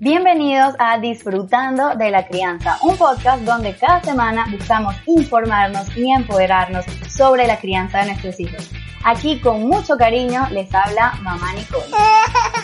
Bienvenidos 0.00 0.74
a 0.78 0.98
Disfrutando 0.98 1.94
de 1.94 2.10
la 2.10 2.26
Crianza, 2.26 2.78
un 2.82 2.96
podcast 2.96 3.42
donde 3.42 3.76
cada 3.76 4.02
semana 4.02 4.46
buscamos 4.50 4.94
informarnos 5.06 5.94
y 5.94 6.10
empoderarnos 6.10 6.86
sobre 7.10 7.46
la 7.46 7.58
crianza 7.58 7.98
de 7.98 8.06
nuestros 8.06 8.40
hijos. 8.40 8.70
Aquí 9.04 9.38
con 9.40 9.66
mucho 9.68 9.98
cariño 9.98 10.48
les 10.50 10.74
habla 10.74 11.18
mamá 11.22 11.52
Nicole. 11.52 11.84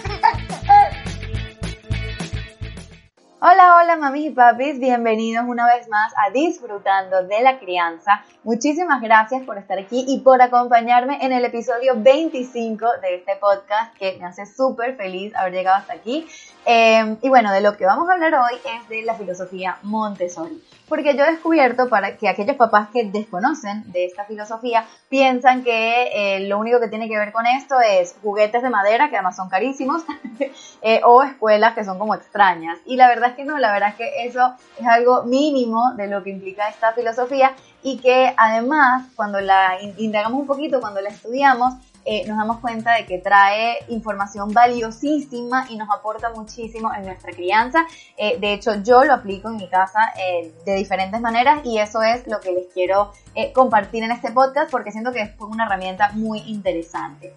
Hola, 3.47 3.77
hola 3.77 3.97
mamis 3.97 4.25
y 4.25 4.31
papis, 4.31 4.81
bienvenidos 4.81 5.45
una 5.47 5.67
vez 5.67 5.87
más 5.91 6.15
a 6.17 6.31
Disfrutando 6.31 7.25
de 7.25 7.43
la 7.43 7.59
Crianza. 7.59 8.25
Muchísimas 8.43 9.03
gracias 9.03 9.43
por 9.43 9.59
estar 9.59 9.79
aquí 9.79 10.03
y 10.09 10.21
por 10.21 10.41
acompañarme 10.41 11.19
en 11.21 11.31
el 11.31 11.45
episodio 11.45 11.93
25 11.95 12.87
de 13.03 13.17
este 13.17 13.37
podcast 13.37 13.95
que 13.99 14.17
me 14.19 14.25
hace 14.25 14.47
súper 14.47 14.97
feliz 14.97 15.37
haber 15.37 15.53
llegado 15.53 15.77
hasta 15.77 15.93
aquí. 15.93 16.27
Eh, 16.67 17.17
y 17.23 17.29
bueno, 17.29 17.53
de 17.53 17.61
lo 17.61 17.77
que 17.77 17.87
vamos 17.87 18.09
a 18.09 18.15
hablar 18.15 18.35
hoy 18.35 18.59
es 18.65 18.89
de 18.89 19.03
la 19.03 19.15
filosofía 19.15 19.79
Montessori 19.83 20.63
porque 20.89 21.17
yo 21.17 21.25
he 21.25 21.33
descubierto 21.33 21.89
para 21.89 22.17
que 22.17 22.29
aquellos 22.29 22.57
papás 22.57 22.89
que 22.93 23.05
desconocen 23.05 23.91
de 23.93 24.05
esta 24.05 24.25
filosofía 24.25 24.85
piensan 25.09 25.65
que 25.65 26.11
eh, 26.15 26.41
lo 26.47 26.59
único 26.59 26.81
que 26.81 26.89
tiene 26.89 27.09
que 27.09 27.17
ver 27.17 27.33
con 27.33 27.47
esto 27.47 27.77
es 27.81 28.15
juguetes 28.23 28.63
de 28.63 28.71
madera, 28.71 29.09
que 29.09 29.17
además 29.17 29.37
son 29.37 29.49
carísimos, 29.49 30.03
eh, 30.83 31.01
o 31.05 31.23
escuelas 31.23 31.75
que 31.75 31.85
son 31.85 31.99
como 31.99 32.15
extrañas. 32.15 32.79
Y 32.85 32.97
la 32.97 33.09
verdad 33.09 33.31
es 33.31 33.37
que 33.37 33.45
no, 33.45 33.59
la 33.59 33.73
verdad 33.73 33.91
es 33.91 33.95
que 33.97 34.27
eso 34.27 34.55
es 34.79 34.87
algo 34.87 35.25
mínimo 35.25 35.93
de 35.97 36.07
lo 36.07 36.23
que 36.23 36.31
implica 36.31 36.69
esta 36.69 36.93
filosofía 36.93 37.53
y 37.83 37.99
que 37.99 38.35
además 38.37 39.07
cuando 39.17 39.41
la 39.41 39.79
indagamos 39.99 40.41
un 40.41 40.47
poquito, 40.47 40.81
cuando 40.81 41.01
la 41.01 41.09
estudiamos, 41.09 41.75
eh, 42.05 42.25
nos 42.27 42.37
damos 42.37 42.59
cuenta 42.59 42.95
de 42.95 43.07
que 43.07 43.19
trae 43.19 43.79
información 43.89 44.53
valiosísima 44.53 45.67
y 45.71 45.77
nos 45.77 45.89
aporta 45.91 46.31
muchísimo 46.31 46.93
en 46.95 47.07
nuestra 47.07 47.33
crianza. 47.33 47.87
Eh, 48.17 48.39
de 48.39 48.53
hecho, 48.53 48.83
yo 48.83 49.05
lo 49.05 49.15
aplico 49.15 49.49
en 49.49 49.57
mi 49.57 49.69
casa 49.69 50.13
eh, 50.19 50.53
de 50.67 50.75
diferentes 50.77 51.21
maneras 51.21 51.61
y 51.65 51.79
eso 51.79 52.03
es 52.03 52.27
lo 52.27 52.41
que 52.41 52.53
les 52.53 52.67
quiero 52.73 53.13
compartir 53.53 54.03
en 54.03 54.11
este 54.11 54.31
podcast 54.31 54.71
porque 54.71 54.93
siento 54.93 55.13
que 55.13 55.23
es 55.23 55.31
una 55.39 55.67
herramienta 55.67 56.11
muy 56.13 56.41
interesante. 56.41 57.35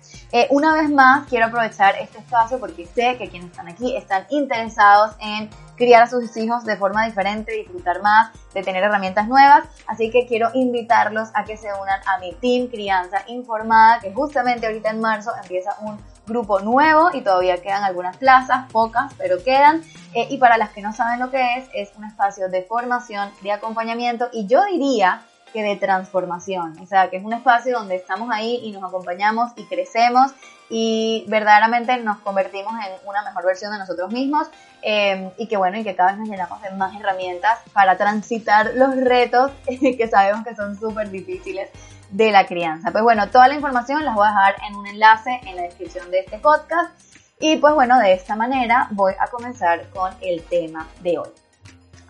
una 0.50 0.74
vez 0.74 0.90
más, 0.90 1.28
quiero 1.28 1.48
aprovechar 1.48 1.96
este 2.00 2.20
espacio 2.20 2.60
porque 2.60 2.86
sé 2.86 3.18
que 3.18 3.30
quienes 3.30 3.52
están 3.52 3.68
aquí 3.68 3.96
están 3.96 4.26
interesados 4.30 5.16
en 5.20 5.50
criar 5.78 6.04
a 6.04 6.08
sus 6.08 6.36
hijos 6.36 6.66
de 6.66 6.76
forma 6.76 7.06
diferente, 7.06 7.54
disfrutar 7.54 8.02
más, 8.02 8.32
de 8.54 8.64
tener 8.64 8.84
herramientas 8.84 9.28
nuevas. 9.28 9.66
Así 9.86 10.10
que 10.10 10.26
quiero 10.26 10.50
invitarlos 10.54 11.30
a 11.34 11.46
que 11.46 11.56
se 11.56 11.68
unan 11.68 12.02
a 12.08 12.20
mi 12.20 12.34
Team 12.34 12.68
Crianza 12.68 13.24
Informada, 13.28 14.00
que 14.00 14.12
justamente 14.12 14.66
ahorita 14.66 14.90
en 14.90 15.00
marzo 15.00 15.32
empieza 15.42 15.76
un 15.82 15.98
grupo 16.26 16.60
nuevo 16.60 17.10
y 17.14 17.22
todavía 17.22 17.62
quedan 17.62 17.84
algunas 17.84 18.18
plazas, 18.18 18.70
pocas, 18.72 19.14
pero 19.18 19.42
quedan. 19.44 19.82
Eh, 20.14 20.28
y 20.30 20.38
para 20.38 20.58
las 20.58 20.72
que 20.72 20.82
no 20.82 20.92
saben 20.92 21.20
lo 21.20 21.32
que 21.32 21.58
es, 21.58 21.70
es 21.74 21.96
un 21.96 22.04
espacio 22.04 22.50
de 22.50 22.64
formación, 22.64 23.32
de 23.42 23.52
acompañamiento 23.52 24.28
y 24.34 24.48
yo 24.48 24.66
diría 24.66 25.22
que 25.54 25.64
de 25.64 25.76
transformación. 25.76 26.78
O 26.82 26.86
sea, 26.86 27.10
que 27.10 27.18
es 27.18 27.24
un 27.24 27.34
espacio 27.34 27.78
donde 27.78 27.96
estamos 27.96 28.30
ahí 28.32 28.60
y 28.64 28.72
nos 28.72 28.84
acompañamos 28.84 29.52
y 29.56 29.66
crecemos 29.66 30.32
y 30.70 31.26
verdaderamente 31.28 31.98
nos 31.98 32.18
convertimos 32.20 32.74
en 32.74 33.08
una 33.08 33.24
mejor 33.24 33.46
versión 33.46 33.72
de 33.72 33.80
nosotros 33.80 34.12
mismos 34.12 34.48
em, 34.82 35.32
y 35.38 35.48
que 35.48 35.58
bueno, 35.58 35.78
y 35.78 35.84
que 35.84 35.96
cada 35.96 36.12
vez 36.12 36.20
nos 36.20 36.30
llenamos 36.30 36.62
de 36.62 36.72
más 36.72 36.94
herramientas 37.00 37.60
para 37.74 37.98
transitar 37.98 38.74
los 38.76 38.96
retos 38.98 39.52
que 39.68 40.08
sabemos 40.10 40.46
que 40.46 40.56
son 40.56 40.78
súper 40.78 41.10
difíciles 41.10 41.70
de 42.10 42.32
la 42.32 42.46
crianza. 42.46 42.92
Pues 42.92 43.04
bueno, 43.04 43.30
toda 43.30 43.48
la 43.48 43.56
información 43.56 44.04
las 44.04 44.16
voy 44.16 44.28
a 44.28 44.30
dejar 44.30 44.56
en 44.68 44.76
un 44.76 44.88
enlace 44.88 45.40
en 45.46 45.56
la 45.56 45.64
descripción 45.64 46.10
de 46.12 46.20
este 46.20 46.38
podcast 46.38 46.92
y 47.40 47.58
pues 47.58 47.74
bueno, 47.74 48.00
de 48.00 48.14
esta 48.14 48.36
manera 48.36 48.88
voy 48.92 49.14
a 49.20 49.28
comenzar 49.28 49.90
con 49.90 50.12
el 50.22 50.42
tema 50.44 50.88
de 51.02 51.20
hoy. 51.20 51.30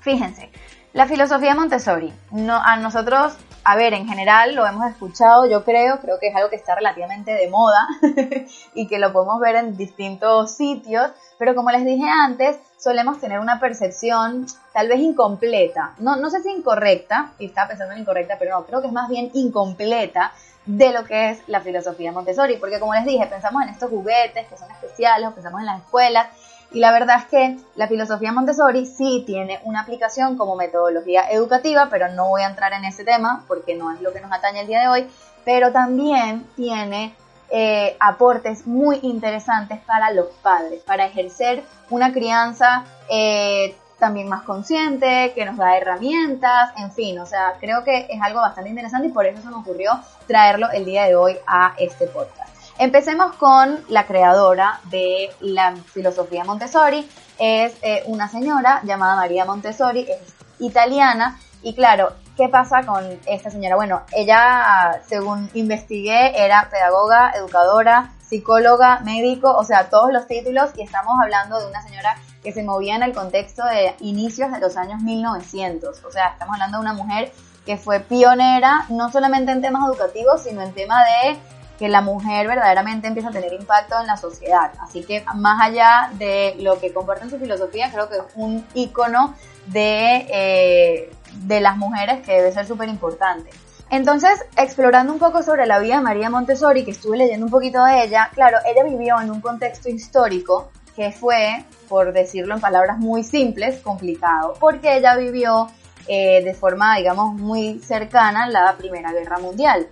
Fíjense, 0.01 0.49
la 0.97 1.05
filosofía 1.05 1.53
Montessori, 1.53 2.11
no, 2.31 2.55
a 2.55 2.75
nosotros 2.77 3.37
a 3.63 3.75
ver, 3.75 3.93
en 3.93 4.07
general 4.07 4.55
lo 4.55 4.65
hemos 4.65 4.89
escuchado, 4.89 5.45
yo 5.45 5.63
creo, 5.63 5.99
creo 5.99 6.17
que 6.19 6.29
es 6.29 6.35
algo 6.35 6.49
que 6.49 6.55
está 6.55 6.73
relativamente 6.73 7.35
de 7.35 7.51
moda 7.51 7.87
y 8.73 8.87
que 8.87 8.97
lo 8.97 9.13
podemos 9.13 9.39
ver 9.39 9.57
en 9.57 9.77
distintos 9.77 10.55
sitios, 10.55 11.11
pero 11.37 11.53
como 11.53 11.69
les 11.69 11.85
dije 11.85 12.09
antes, 12.09 12.57
solemos 12.77 13.19
tener 13.19 13.39
una 13.39 13.59
percepción 13.59 14.47
tal 14.73 14.87
vez 14.87 14.99
incompleta, 14.99 15.93
no, 15.99 16.15
no 16.15 16.31
sé 16.31 16.41
si 16.41 16.49
incorrecta, 16.49 17.33
y 17.37 17.45
estaba 17.45 17.67
pensando 17.67 17.93
en 17.93 17.99
incorrecta, 17.99 18.37
pero 18.39 18.57
no, 18.57 18.65
creo 18.65 18.81
que 18.81 18.87
es 18.87 18.93
más 18.93 19.07
bien 19.07 19.29
incompleta 19.35 20.31
de 20.65 20.91
lo 20.93 21.03
que 21.05 21.29
es 21.29 21.39
la 21.47 21.61
filosofía 21.61 22.11
Montessori, 22.11 22.57
porque 22.57 22.79
como 22.79 22.95
les 22.95 23.05
dije, 23.05 23.27
pensamos 23.27 23.61
en 23.61 23.69
estos 23.69 23.91
juguetes 23.91 24.47
que 24.47 24.57
son 24.57 24.71
especiales, 24.71 25.31
pensamos 25.33 25.59
en 25.59 25.67
las 25.67 25.81
escuelas, 25.83 26.27
y 26.71 26.79
la 26.79 26.91
verdad 26.91 27.17
es 27.19 27.25
que 27.25 27.57
la 27.75 27.87
filosofía 27.87 28.31
Montessori 28.31 28.85
sí 28.85 29.23
tiene 29.25 29.59
una 29.63 29.81
aplicación 29.81 30.37
como 30.37 30.55
metodología 30.55 31.29
educativa, 31.31 31.87
pero 31.89 32.09
no 32.09 32.27
voy 32.27 32.41
a 32.41 32.47
entrar 32.47 32.73
en 32.73 32.83
ese 32.85 33.05
tema 33.05 33.43
porque 33.47 33.75
no 33.75 33.91
es 33.91 34.01
lo 34.01 34.11
que 34.11 34.19
nos 34.19 34.31
atañe 34.31 34.61
el 34.61 34.67
día 34.67 34.81
de 34.81 34.87
hoy, 34.87 35.07
pero 35.45 35.71
también 35.71 36.45
tiene 36.55 37.15
eh, 37.49 37.95
aportes 38.01 38.67
muy 38.67 38.99
interesantes 39.01 39.79
para 39.85 40.11
los 40.11 40.27
padres, 40.41 40.83
para 40.83 41.05
ejercer 41.05 41.63
una 41.89 42.11
crianza 42.11 42.83
eh, 43.09 43.73
también 43.97 44.27
más 44.27 44.43
consciente, 44.43 45.31
que 45.33 45.45
nos 45.45 45.55
da 45.55 45.77
herramientas, 45.77 46.71
en 46.77 46.91
fin, 46.91 47.17
o 47.19 47.25
sea, 47.25 47.55
creo 47.59 47.85
que 47.85 48.07
es 48.09 48.21
algo 48.21 48.41
bastante 48.41 48.69
interesante 48.69 49.07
y 49.07 49.11
por 49.11 49.25
eso 49.25 49.41
se 49.41 49.47
me 49.47 49.55
ocurrió 49.55 49.91
traerlo 50.27 50.69
el 50.71 50.83
día 50.83 51.05
de 51.05 51.15
hoy 51.15 51.37
a 51.47 51.73
este 51.77 52.07
podcast. 52.07 52.56
Empecemos 52.79 53.35
con 53.37 53.83
la 53.89 54.05
creadora 54.05 54.81
de 54.91 55.31
la 55.39 55.75
filosofía 55.75 56.43
Montessori. 56.43 57.09
Es 57.39 57.73
eh, 57.81 58.03
una 58.05 58.29
señora 58.29 58.81
llamada 58.83 59.15
María 59.15 59.45
Montessori, 59.45 60.01
es 60.01 60.35
italiana. 60.59 61.39
Y 61.63 61.73
claro, 61.73 62.13
¿qué 62.35 62.49
pasa 62.49 62.85
con 62.85 63.03
esta 63.25 63.49
señora? 63.49 63.75
Bueno, 63.75 64.03
ella, 64.11 65.01
según 65.07 65.49
investigué, 65.55 66.45
era 66.45 66.69
pedagoga, 66.69 67.31
educadora, 67.35 68.11
psicóloga, 68.21 68.99
médico, 68.99 69.55
o 69.55 69.63
sea, 69.63 69.89
todos 69.89 70.13
los 70.13 70.27
títulos. 70.27 70.69
Y 70.75 70.83
estamos 70.83 71.15
hablando 71.19 71.59
de 71.59 71.65
una 71.65 71.81
señora 71.81 72.15
que 72.43 72.51
se 72.51 72.61
movía 72.61 72.95
en 72.95 73.01
el 73.01 73.13
contexto 73.13 73.65
de 73.65 73.95
inicios 74.01 74.51
de 74.51 74.59
los 74.59 74.77
años 74.77 75.01
1900. 75.01 76.03
O 76.03 76.11
sea, 76.11 76.27
estamos 76.27 76.53
hablando 76.53 76.77
de 76.77 76.81
una 76.83 76.93
mujer 76.93 77.31
que 77.65 77.77
fue 77.77 78.01
pionera, 78.01 78.85
no 78.89 79.11
solamente 79.11 79.51
en 79.51 79.61
temas 79.61 79.83
educativos, 79.89 80.43
sino 80.43 80.61
en 80.61 80.73
tema 80.73 81.03
de 81.03 81.56
que 81.77 81.87
la 81.87 82.01
mujer 82.01 82.47
verdaderamente 82.47 83.07
empieza 83.07 83.29
a 83.29 83.31
tener 83.31 83.53
impacto 83.53 83.99
en 83.99 84.07
la 84.07 84.17
sociedad. 84.17 84.71
Así 84.79 85.03
que 85.03 85.23
más 85.35 85.61
allá 85.61 86.11
de 86.17 86.55
lo 86.59 86.79
que 86.79 86.93
comparte 86.93 87.25
en 87.25 87.29
su 87.29 87.39
filosofía, 87.39 87.91
creo 87.91 88.09
que 88.09 88.15
es 88.15 88.23
un 88.35 88.65
icono 88.73 89.35
de, 89.67 90.27
eh, 90.29 91.11
de 91.33 91.61
las 91.61 91.77
mujeres 91.77 92.25
que 92.25 92.33
debe 92.33 92.51
ser 92.51 92.65
súper 92.65 92.89
importante. 92.89 93.49
Entonces, 93.89 94.43
explorando 94.57 95.13
un 95.13 95.19
poco 95.19 95.43
sobre 95.43 95.65
la 95.65 95.79
vida 95.79 95.97
de 95.97 96.01
María 96.01 96.29
Montessori, 96.29 96.83
que 96.83 96.91
estuve 96.91 97.17
leyendo 97.17 97.45
un 97.45 97.51
poquito 97.51 97.83
de 97.85 98.03
ella, 98.03 98.29
claro, 98.33 98.57
ella 98.65 98.83
vivió 98.83 99.19
en 99.21 99.31
un 99.31 99.39
contexto 99.39 99.87
histórico 99.87 100.71
que 100.95 101.11
fue, 101.11 101.63
por 101.87 102.11
decirlo 102.11 102.55
en 102.55 102.59
palabras 102.59 102.97
muy 102.97 103.23
simples, 103.23 103.79
complicado, 103.81 104.55
porque 104.59 104.97
ella 104.97 105.15
vivió 105.15 105.67
eh, 106.07 106.43
de 106.43 106.53
forma, 106.53 106.97
digamos, 106.97 107.35
muy 107.35 107.79
cercana 107.79 108.47
la 108.49 108.75
Primera 108.77 109.13
Guerra 109.13 109.37
Mundial. 109.37 109.87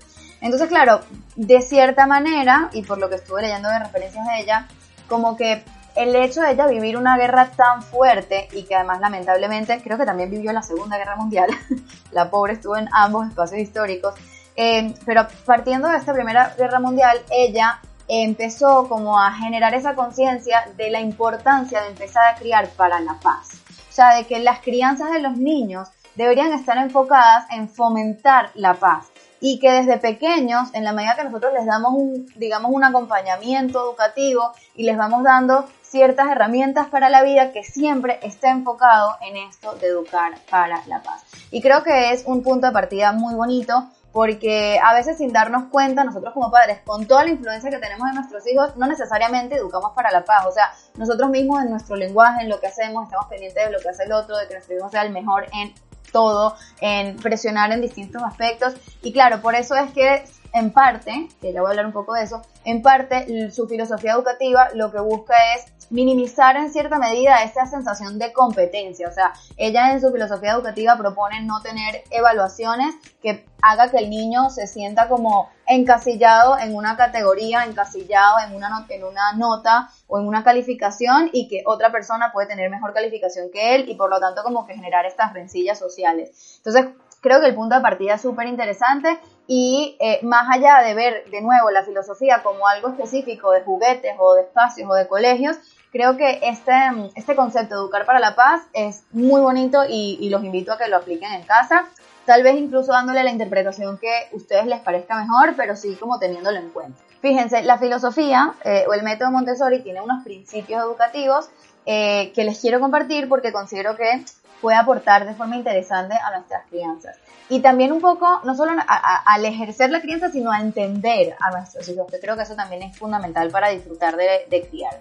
Entonces, 0.45 0.69
claro, 0.69 1.01
de 1.35 1.59
cierta 1.63 2.06
manera, 2.06 2.69
y 2.72 2.83
por 2.83 3.00
lo 3.00 3.09
que 3.09 3.16
estuve 3.16 3.41
leyendo 3.41 3.67
de 3.67 3.79
referencias 3.79 4.28
de 4.28 4.41
ella, 4.41 4.67
como 5.09 5.35
que 5.35 5.63
el 5.95 6.16
hecho 6.16 6.41
de 6.41 6.51
ella 6.51 6.67
vivir 6.67 6.97
una 6.97 7.17
guerra 7.17 7.47
tan 7.47 7.81
fuerte 7.81 8.47
y 8.51 8.61
que 8.61 8.75
además 8.75 9.00
lamentablemente 9.00 9.81
creo 9.81 9.97
que 9.97 10.06
también 10.06 10.29
vivió 10.29 10.53
la 10.53 10.61
Segunda 10.61 11.00
Guerra 11.00 11.16
Mundial, 11.16 11.50
la 12.11 12.29
pobre 12.29 12.53
estuvo 12.53 12.78
en 12.78 12.88
ambos 12.91 13.28
espacios 13.28 13.59
históricos, 13.59 14.13
eh, 14.56 14.94
pero 15.03 15.28
partiendo 15.47 15.88
de 15.88 15.97
esta 15.97 16.13
Primera 16.13 16.53
Guerra 16.56 16.79
Mundial, 16.79 17.17
ella 17.31 17.79
empezó 18.07 18.88
como 18.88 19.19
a 19.19 19.31
generar 19.31 19.73
esa 19.73 19.95
conciencia 19.95 20.69
de 20.77 20.91
la 20.91 21.00
importancia 21.00 21.81
de 21.81 21.88
empezar 21.88 22.24
a 22.31 22.36
criar 22.38 22.69
para 22.77 23.00
la 23.00 23.15
paz. 23.15 23.50
O 23.89 23.92
sea, 23.92 24.13
de 24.13 24.27
que 24.27 24.38
las 24.42 24.59
crianzas 24.59 25.12
de 25.12 25.21
los 25.21 25.38
niños 25.38 25.89
deberían 26.13 26.53
estar 26.53 26.77
enfocadas 26.77 27.47
en 27.50 27.68
fomentar 27.68 28.51
la 28.53 28.75
paz 28.75 29.07
y 29.47 29.59
que 29.59 29.69
desde 29.69 30.00
pequeños, 30.00 30.74
en 30.74 30.83
la 30.83 30.92
medida 30.92 31.15
que 31.15 31.24
nosotros 31.24 31.53
les 31.53 31.68
damos 31.68 31.94
un, 31.94 32.25
digamos, 32.36 32.71
un 32.74 32.83
acompañamiento 32.83 33.80
educativo 33.80 34.53
y 34.74 34.86
les 34.86 34.97
vamos 34.97 35.24
dando 35.24 35.65
ciertas 35.83 36.31
herramientas 36.31 36.88
para 36.88 37.09
la 37.09 37.21
vida 37.21 37.51
que 37.51 37.63
siempre 37.63 38.18
esté 38.24 38.47
enfocado 38.47 39.15
en 39.21 39.38
esto 39.38 39.75
de 39.75 39.86
educar 39.86 40.33
para 40.50 40.81
la 40.88 41.03
paz. 41.03 41.24
Y 41.51 41.62
creo 41.62 41.83
que 41.83 42.12
es 42.12 42.24
un 42.25 42.42
punto 42.42 42.65
de 42.65 42.74
partida 42.74 43.12
muy 43.12 43.36
bonito 43.36 43.88
porque 44.15 44.80
a 44.81 44.94
veces 44.94 45.18
sin 45.18 45.33
darnos 45.33 45.65
cuenta, 45.65 46.06
nosotros 46.06 46.33
como 46.33 46.50
padres, 46.50 46.80
con 46.86 47.06
toda 47.06 47.25
la 47.25 47.31
influencia 47.31 47.69
que 47.69 47.80
tenemos 47.80 48.07
en 48.07 48.15
nuestros 48.15 48.47
hijos, 48.47 48.77
no 48.77 48.88
necesariamente 48.88 49.57
educamos 49.57 49.92
para 49.94 50.09
la 50.09 50.24
paz. 50.24 50.45
O 50.47 50.53
sea, 50.53 50.71
nosotros 50.95 51.30
mismos 51.30 51.62
en 51.62 51.69
nuestro 51.69 51.97
lenguaje, 51.97 52.44
en 52.44 52.50
lo 52.50 52.62
que 52.62 52.68
hacemos, 52.68 53.03
estamos 53.03 53.27
pendientes 53.27 53.65
de 53.65 53.71
lo 53.71 53.80
que 53.80 53.89
hace 53.89 54.06
el 54.06 54.13
otro, 54.13 54.38
de 54.38 54.47
que 54.47 54.53
nuestro 54.53 54.77
hijo 54.77 54.89
sea 54.89 55.01
el 55.01 55.12
mejor 55.12 55.47
en 55.51 55.74
todo, 56.15 56.56
en 56.79 57.17
presionar 57.17 57.73
en 57.73 57.81
distintos 57.81 58.23
aspectos. 58.23 58.73
Y 59.03 59.12
claro, 59.12 59.41
por 59.41 59.53
eso 59.53 59.75
es 59.75 59.91
que 59.91 60.23
en 60.56 60.72
parte, 60.72 61.28
que 61.42 61.52
ya 61.52 61.60
voy 61.60 61.68
a 61.68 61.72
hablar 61.72 61.86
un 61.86 61.92
poco 61.92 62.13
de 62.13 62.24
eso, 62.24 62.42
en 62.63 62.81
parte 62.81 63.52
su 63.52 63.68
filosofía 63.68 64.13
educativa 64.13 64.69
lo 64.74 64.90
que 64.90 65.02
busca 65.02 65.36
es 65.56 65.66
minimizar 65.90 66.56
en 66.56 66.72
cierta 66.72 66.98
medida 66.98 67.44
esa 67.44 67.66
sensación 67.66 68.18
de 68.18 68.31
competencia. 68.31 69.10
O 69.10 69.12
sea, 69.12 69.34
ella 69.57 69.92
en 69.92 70.00
su 70.00 70.12
filosofía 70.12 70.54
educativa 70.54 70.98
propone 70.98 71.44
no 71.44 71.62
tener 71.62 72.04
evaluaciones 72.10 72.96
que 73.22 73.46
haga 73.62 73.92
que 73.92 73.98
el 73.98 74.10
niño 74.10 74.50
se 74.50 74.66
sienta 74.66 75.10
como 75.10 75.50
encasillado 75.68 76.57
en 76.57 76.74
una 76.74 76.96
categoría, 76.96 77.66
encasillado 77.66 78.38
en 78.48 78.56
una, 78.56 78.86
en 78.90 79.04
una 79.04 79.34
nota 79.34 79.90
o 80.07 80.19
en 80.19 80.28
una 80.28 80.44
calificación 80.44 81.30
y 81.34 81.50
que 81.50 81.63
otra 81.66 81.92
persona 81.92 82.31
puede 82.31 82.48
tener 82.48 82.69
mejor 82.69 82.94
calificación 82.94 83.50
que 83.52 83.75
él 83.75 83.90
y 83.90 83.96
por 83.96 84.10
lo 84.10 84.19
tanto 84.19 84.42
como 84.42 84.66
que 84.66 84.75
generar 84.75 85.06
estas 85.06 85.34
rencillas 85.34 85.80
sociales. 85.80 86.56
Entonces, 86.57 86.88
creo 87.21 87.39
que 87.41 87.47
el 87.47 87.56
punto 87.56 87.75
de 87.75 87.81
partida 87.81 88.15
es 88.15 88.21
súper 88.21 88.47
interesante 88.47 89.19
y 89.47 89.95
eh, 90.00 90.19
más 90.23 90.47
allá 90.51 90.81
de 90.85 90.94
ver 90.94 91.25
de 91.29 91.41
nuevo 91.41 91.69
la 91.71 91.83
filosofía 91.83 92.41
como 92.44 92.67
algo 92.67 92.89
específico 92.89 93.51
de 93.51 93.62
juguetes 93.62 94.15
o 94.17 94.35
de 94.35 94.44
espacios 94.44 94.89
o 94.89 94.94
de 94.94 95.07
colegios, 95.07 95.57
creo 95.91 96.17
que 96.17 96.39
este, 96.44 96.73
este 97.15 97.35
concepto 97.35 97.75
de 97.75 97.81
educar 97.81 98.06
para 98.06 98.19
la 98.19 98.35
paz 98.35 98.63
es 98.73 99.03
muy 99.12 99.41
bonito 99.41 99.83
y, 99.88 100.29
los 100.29 100.44
invito 100.44 100.73
a 100.73 100.77
que 100.77 100.88
lo 100.88 100.97
apliquen 100.97 101.31
en 101.31 101.44
casa, 101.44 101.85
tal 102.25 102.44
vez 102.44 102.56
incluso 102.57 102.91
dándole 102.91 103.23
la 103.23 103.31
interpretación 103.31 103.97
que 103.97 104.09
a 104.09 104.35
ustedes 104.35 104.65
les 104.65 104.81
parezca 104.81 105.15
mejor, 105.15 105.53
pero 105.56 105.75
sí 105.75 105.95
como 105.95 106.19
teniéndolo 106.19 106.57
en 106.57 106.69
cuenta. 106.69 107.00
Fíjense, 107.21 107.63
la 107.63 107.77
filosofía 107.77 108.53
eh, 108.63 108.85
o 108.89 108.94
el 108.94 109.03
método 109.03 109.31
Montessori 109.31 109.81
tiene 109.81 110.01
unos 110.01 110.23
principios 110.23 110.83
educativos 110.83 111.50
eh, 111.85 112.31
que 112.35 112.44
les 112.44 112.59
quiero 112.59 112.79
compartir 112.79 113.29
porque 113.29 113.53
considero 113.53 113.95
que 113.95 114.25
puede 114.62 114.78
aportar 114.78 115.25
de 115.25 115.34
forma 115.34 115.56
interesante 115.56 116.16
a 116.16 116.31
nuestras 116.31 116.66
crianzas. 116.69 117.18
Y 117.50 117.60
también 117.60 117.92
un 117.92 118.02
poco, 118.02 118.42
no 118.44 118.56
solo 118.56 118.72
al 118.88 119.46
ejercer 119.46 119.92
la 119.92 120.02
crianza, 120.02 120.31
sino 120.31 120.52
a 120.52 120.62
entender 120.62 121.36
a 121.40 121.52
nuestros 121.52 121.88
hijos, 121.90 122.07
que 122.12 122.19
creo 122.19 122.36
que 122.36 122.44
eso 122.44 122.56
también 122.56 122.81
es 122.81 122.98
fundamental 122.98 123.52
para 123.52 123.69
disfrutar 123.69 124.16
de, 124.16 124.68
criar. 124.69 125.00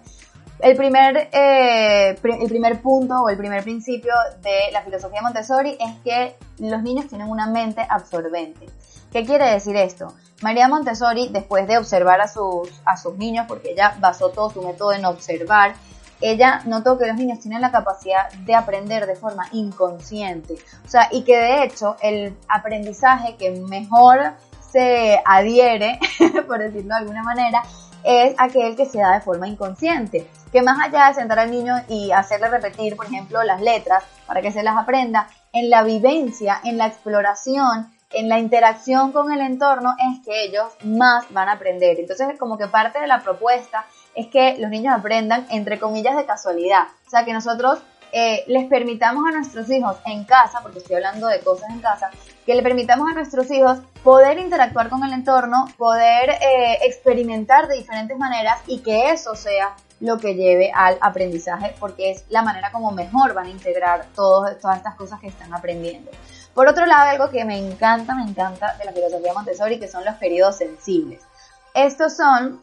El 0.60 0.76
primer, 0.76 1.30
eh, 1.32 2.10
el 2.22 2.48
primer 2.48 2.80
punto 2.82 3.22
o 3.22 3.28
el 3.28 3.36
primer 3.36 3.62
principio 3.62 4.12
de 4.42 4.70
la 4.72 4.82
filosofía 4.82 5.22
Montessori 5.22 5.76
es 5.80 5.94
que 6.04 6.36
los 6.58 6.82
niños 6.82 7.08
tienen 7.08 7.28
una 7.28 7.46
mente 7.46 7.84
absorbente. 7.88 8.66
¿Qué 9.10 9.24
quiere 9.24 9.50
decir 9.50 9.76
esto? 9.76 10.12
María 10.42 10.68
Montessori, 10.68 11.28
después 11.28 11.66
de 11.66 11.78
observar 11.78 12.20
a 12.20 12.28
sus, 12.28 12.68
a 12.84 12.96
sus 12.96 13.16
niños, 13.16 13.46
porque 13.48 13.70
ella 13.70 13.96
basó 14.00 14.28
todo 14.28 14.50
su 14.50 14.60
método 14.62 14.92
en 14.92 15.04
observar, 15.06 15.74
ella 16.20 16.62
notó 16.64 16.98
que 16.98 17.06
los 17.06 17.16
niños 17.16 17.40
tienen 17.40 17.60
la 17.60 17.70
capacidad 17.70 18.30
de 18.32 18.54
aprender 18.54 19.06
de 19.06 19.16
forma 19.16 19.46
inconsciente. 19.52 20.54
O 20.84 20.88
sea, 20.88 21.08
y 21.10 21.24
que 21.24 21.36
de 21.36 21.64
hecho 21.64 21.96
el 22.00 22.36
aprendizaje 22.48 23.36
que 23.36 23.50
mejor 23.50 24.34
se 24.70 25.20
adhiere, 25.24 25.98
por 26.46 26.58
decirlo 26.58 26.94
de 26.94 27.00
alguna 27.00 27.22
manera, 27.22 27.62
es 28.04 28.34
aquel 28.38 28.76
que 28.76 28.86
se 28.86 28.98
da 28.98 29.12
de 29.12 29.20
forma 29.20 29.48
inconsciente. 29.48 30.28
Que 30.52 30.62
más 30.62 30.78
allá 30.84 31.08
de 31.08 31.14
sentar 31.14 31.38
al 31.38 31.50
niño 31.50 31.74
y 31.88 32.12
hacerle 32.12 32.48
repetir, 32.48 32.96
por 32.96 33.06
ejemplo, 33.06 33.42
las 33.42 33.60
letras 33.60 34.04
para 34.26 34.42
que 34.42 34.52
se 34.52 34.62
las 34.62 34.76
aprenda, 34.76 35.28
en 35.52 35.70
la 35.70 35.84
vivencia, 35.84 36.60
en 36.64 36.76
la 36.76 36.86
exploración, 36.86 37.88
en 38.10 38.28
la 38.28 38.38
interacción 38.38 39.12
con 39.12 39.32
el 39.32 39.40
entorno 39.40 39.94
es 39.98 40.24
que 40.24 40.44
ellos 40.44 40.72
más 40.84 41.32
van 41.32 41.48
a 41.48 41.52
aprender. 41.52 41.98
Entonces, 41.98 42.38
como 42.38 42.58
que 42.58 42.68
parte 42.68 43.00
de 43.00 43.06
la 43.06 43.22
propuesta 43.22 43.86
es 44.14 44.28
que 44.28 44.56
los 44.58 44.70
niños 44.70 44.94
aprendan, 44.96 45.46
entre 45.50 45.78
comillas, 45.78 46.16
de 46.16 46.26
casualidad. 46.26 46.84
O 47.06 47.10
sea, 47.10 47.24
que 47.24 47.32
nosotros 47.32 47.80
eh, 48.12 48.44
les 48.46 48.68
permitamos 48.68 49.24
a 49.28 49.32
nuestros 49.32 49.68
hijos 49.70 49.96
en 50.06 50.24
casa, 50.24 50.60
porque 50.62 50.78
estoy 50.78 50.96
hablando 50.96 51.26
de 51.26 51.40
cosas 51.40 51.70
en 51.70 51.80
casa, 51.80 52.10
que 52.46 52.54
le 52.54 52.62
permitamos 52.62 53.10
a 53.10 53.14
nuestros 53.14 53.50
hijos 53.50 53.78
poder 54.04 54.38
interactuar 54.38 54.88
con 54.88 55.02
el 55.02 55.12
entorno, 55.12 55.66
poder 55.76 56.30
eh, 56.30 56.78
experimentar 56.82 57.66
de 57.66 57.76
diferentes 57.76 58.16
maneras 58.16 58.60
y 58.66 58.78
que 58.80 59.10
eso 59.10 59.34
sea 59.34 59.74
lo 59.98 60.18
que 60.18 60.34
lleve 60.34 60.70
al 60.72 60.96
aprendizaje, 61.00 61.74
porque 61.80 62.12
es 62.12 62.24
la 62.28 62.42
manera 62.42 62.70
como 62.70 62.92
mejor 62.92 63.34
van 63.34 63.46
a 63.46 63.50
integrar 63.50 64.06
todas 64.14 64.56
estas 64.56 64.94
cosas 64.94 65.18
que 65.18 65.28
están 65.28 65.52
aprendiendo. 65.52 66.10
Por 66.54 66.68
otro 66.68 66.86
lado, 66.86 67.10
algo 67.10 67.30
que 67.30 67.44
me 67.44 67.58
encanta, 67.58 68.14
me 68.14 68.22
encanta 68.22 68.76
de 68.76 68.84
la 68.84 68.92
filosofía 68.92 69.34
Montessori, 69.34 69.80
que 69.80 69.88
son 69.88 70.04
los 70.04 70.14
periodos 70.16 70.58
sensibles. 70.58 71.20
Estos 71.74 72.16
son 72.16 72.62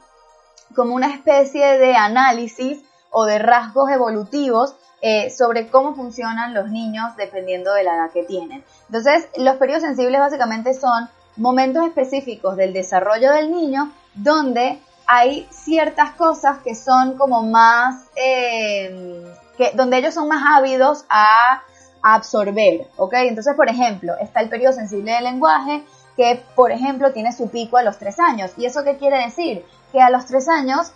como 0.75 0.95
una 0.95 1.13
especie 1.13 1.77
de 1.77 1.95
análisis 1.95 2.81
o 3.09 3.25
de 3.25 3.39
rasgos 3.39 3.89
evolutivos 3.91 4.75
eh, 5.01 5.29
sobre 5.31 5.68
cómo 5.68 5.95
funcionan 5.95 6.53
los 6.53 6.69
niños 6.69 7.15
dependiendo 7.18 7.73
de 7.73 7.83
la 7.83 7.95
edad 7.95 8.12
que 8.12 8.23
tienen. 8.23 8.63
Entonces, 8.88 9.27
los 9.38 9.56
periodos 9.56 9.83
sensibles 9.83 10.19
básicamente 10.19 10.73
son 10.73 11.09
momentos 11.38 11.85
específicos 11.85 12.56
del 12.56 12.73
desarrollo 12.73 13.31
del 13.31 13.51
niño 13.51 13.91
donde 14.13 14.79
hay 15.07 15.47
ciertas 15.51 16.12
cosas 16.12 16.59
que 16.59 16.75
son 16.75 17.18
como 17.18 17.44
más, 17.44 18.06
eh, 18.15 19.25
que, 19.57 19.71
donde 19.73 19.97
ellos 19.97 20.13
son 20.13 20.27
más 20.27 20.44
ávidos 20.56 21.06
a, 21.09 21.63
a 22.01 22.15
absorber, 22.15 22.88
¿ok? 22.97 23.13
Entonces, 23.13 23.56
por 23.56 23.69
ejemplo, 23.69 24.13
está 24.21 24.41
el 24.41 24.50
periodo 24.50 24.73
sensible 24.73 25.13
del 25.13 25.23
lenguaje, 25.23 25.83
que 26.15 26.44
por 26.56 26.71
ejemplo 26.71 27.12
tiene 27.12 27.31
su 27.33 27.50
pico 27.50 27.77
a 27.77 27.83
los 27.83 27.97
tres 27.97 28.19
años. 28.19 28.51
¿Y 28.57 28.65
eso 28.65 28.83
qué 28.83 28.97
quiere 28.97 29.18
decir? 29.25 29.65
Que 29.92 30.02
a 30.02 30.10
los 30.10 30.26
tres 30.26 30.48
años, 30.48 30.92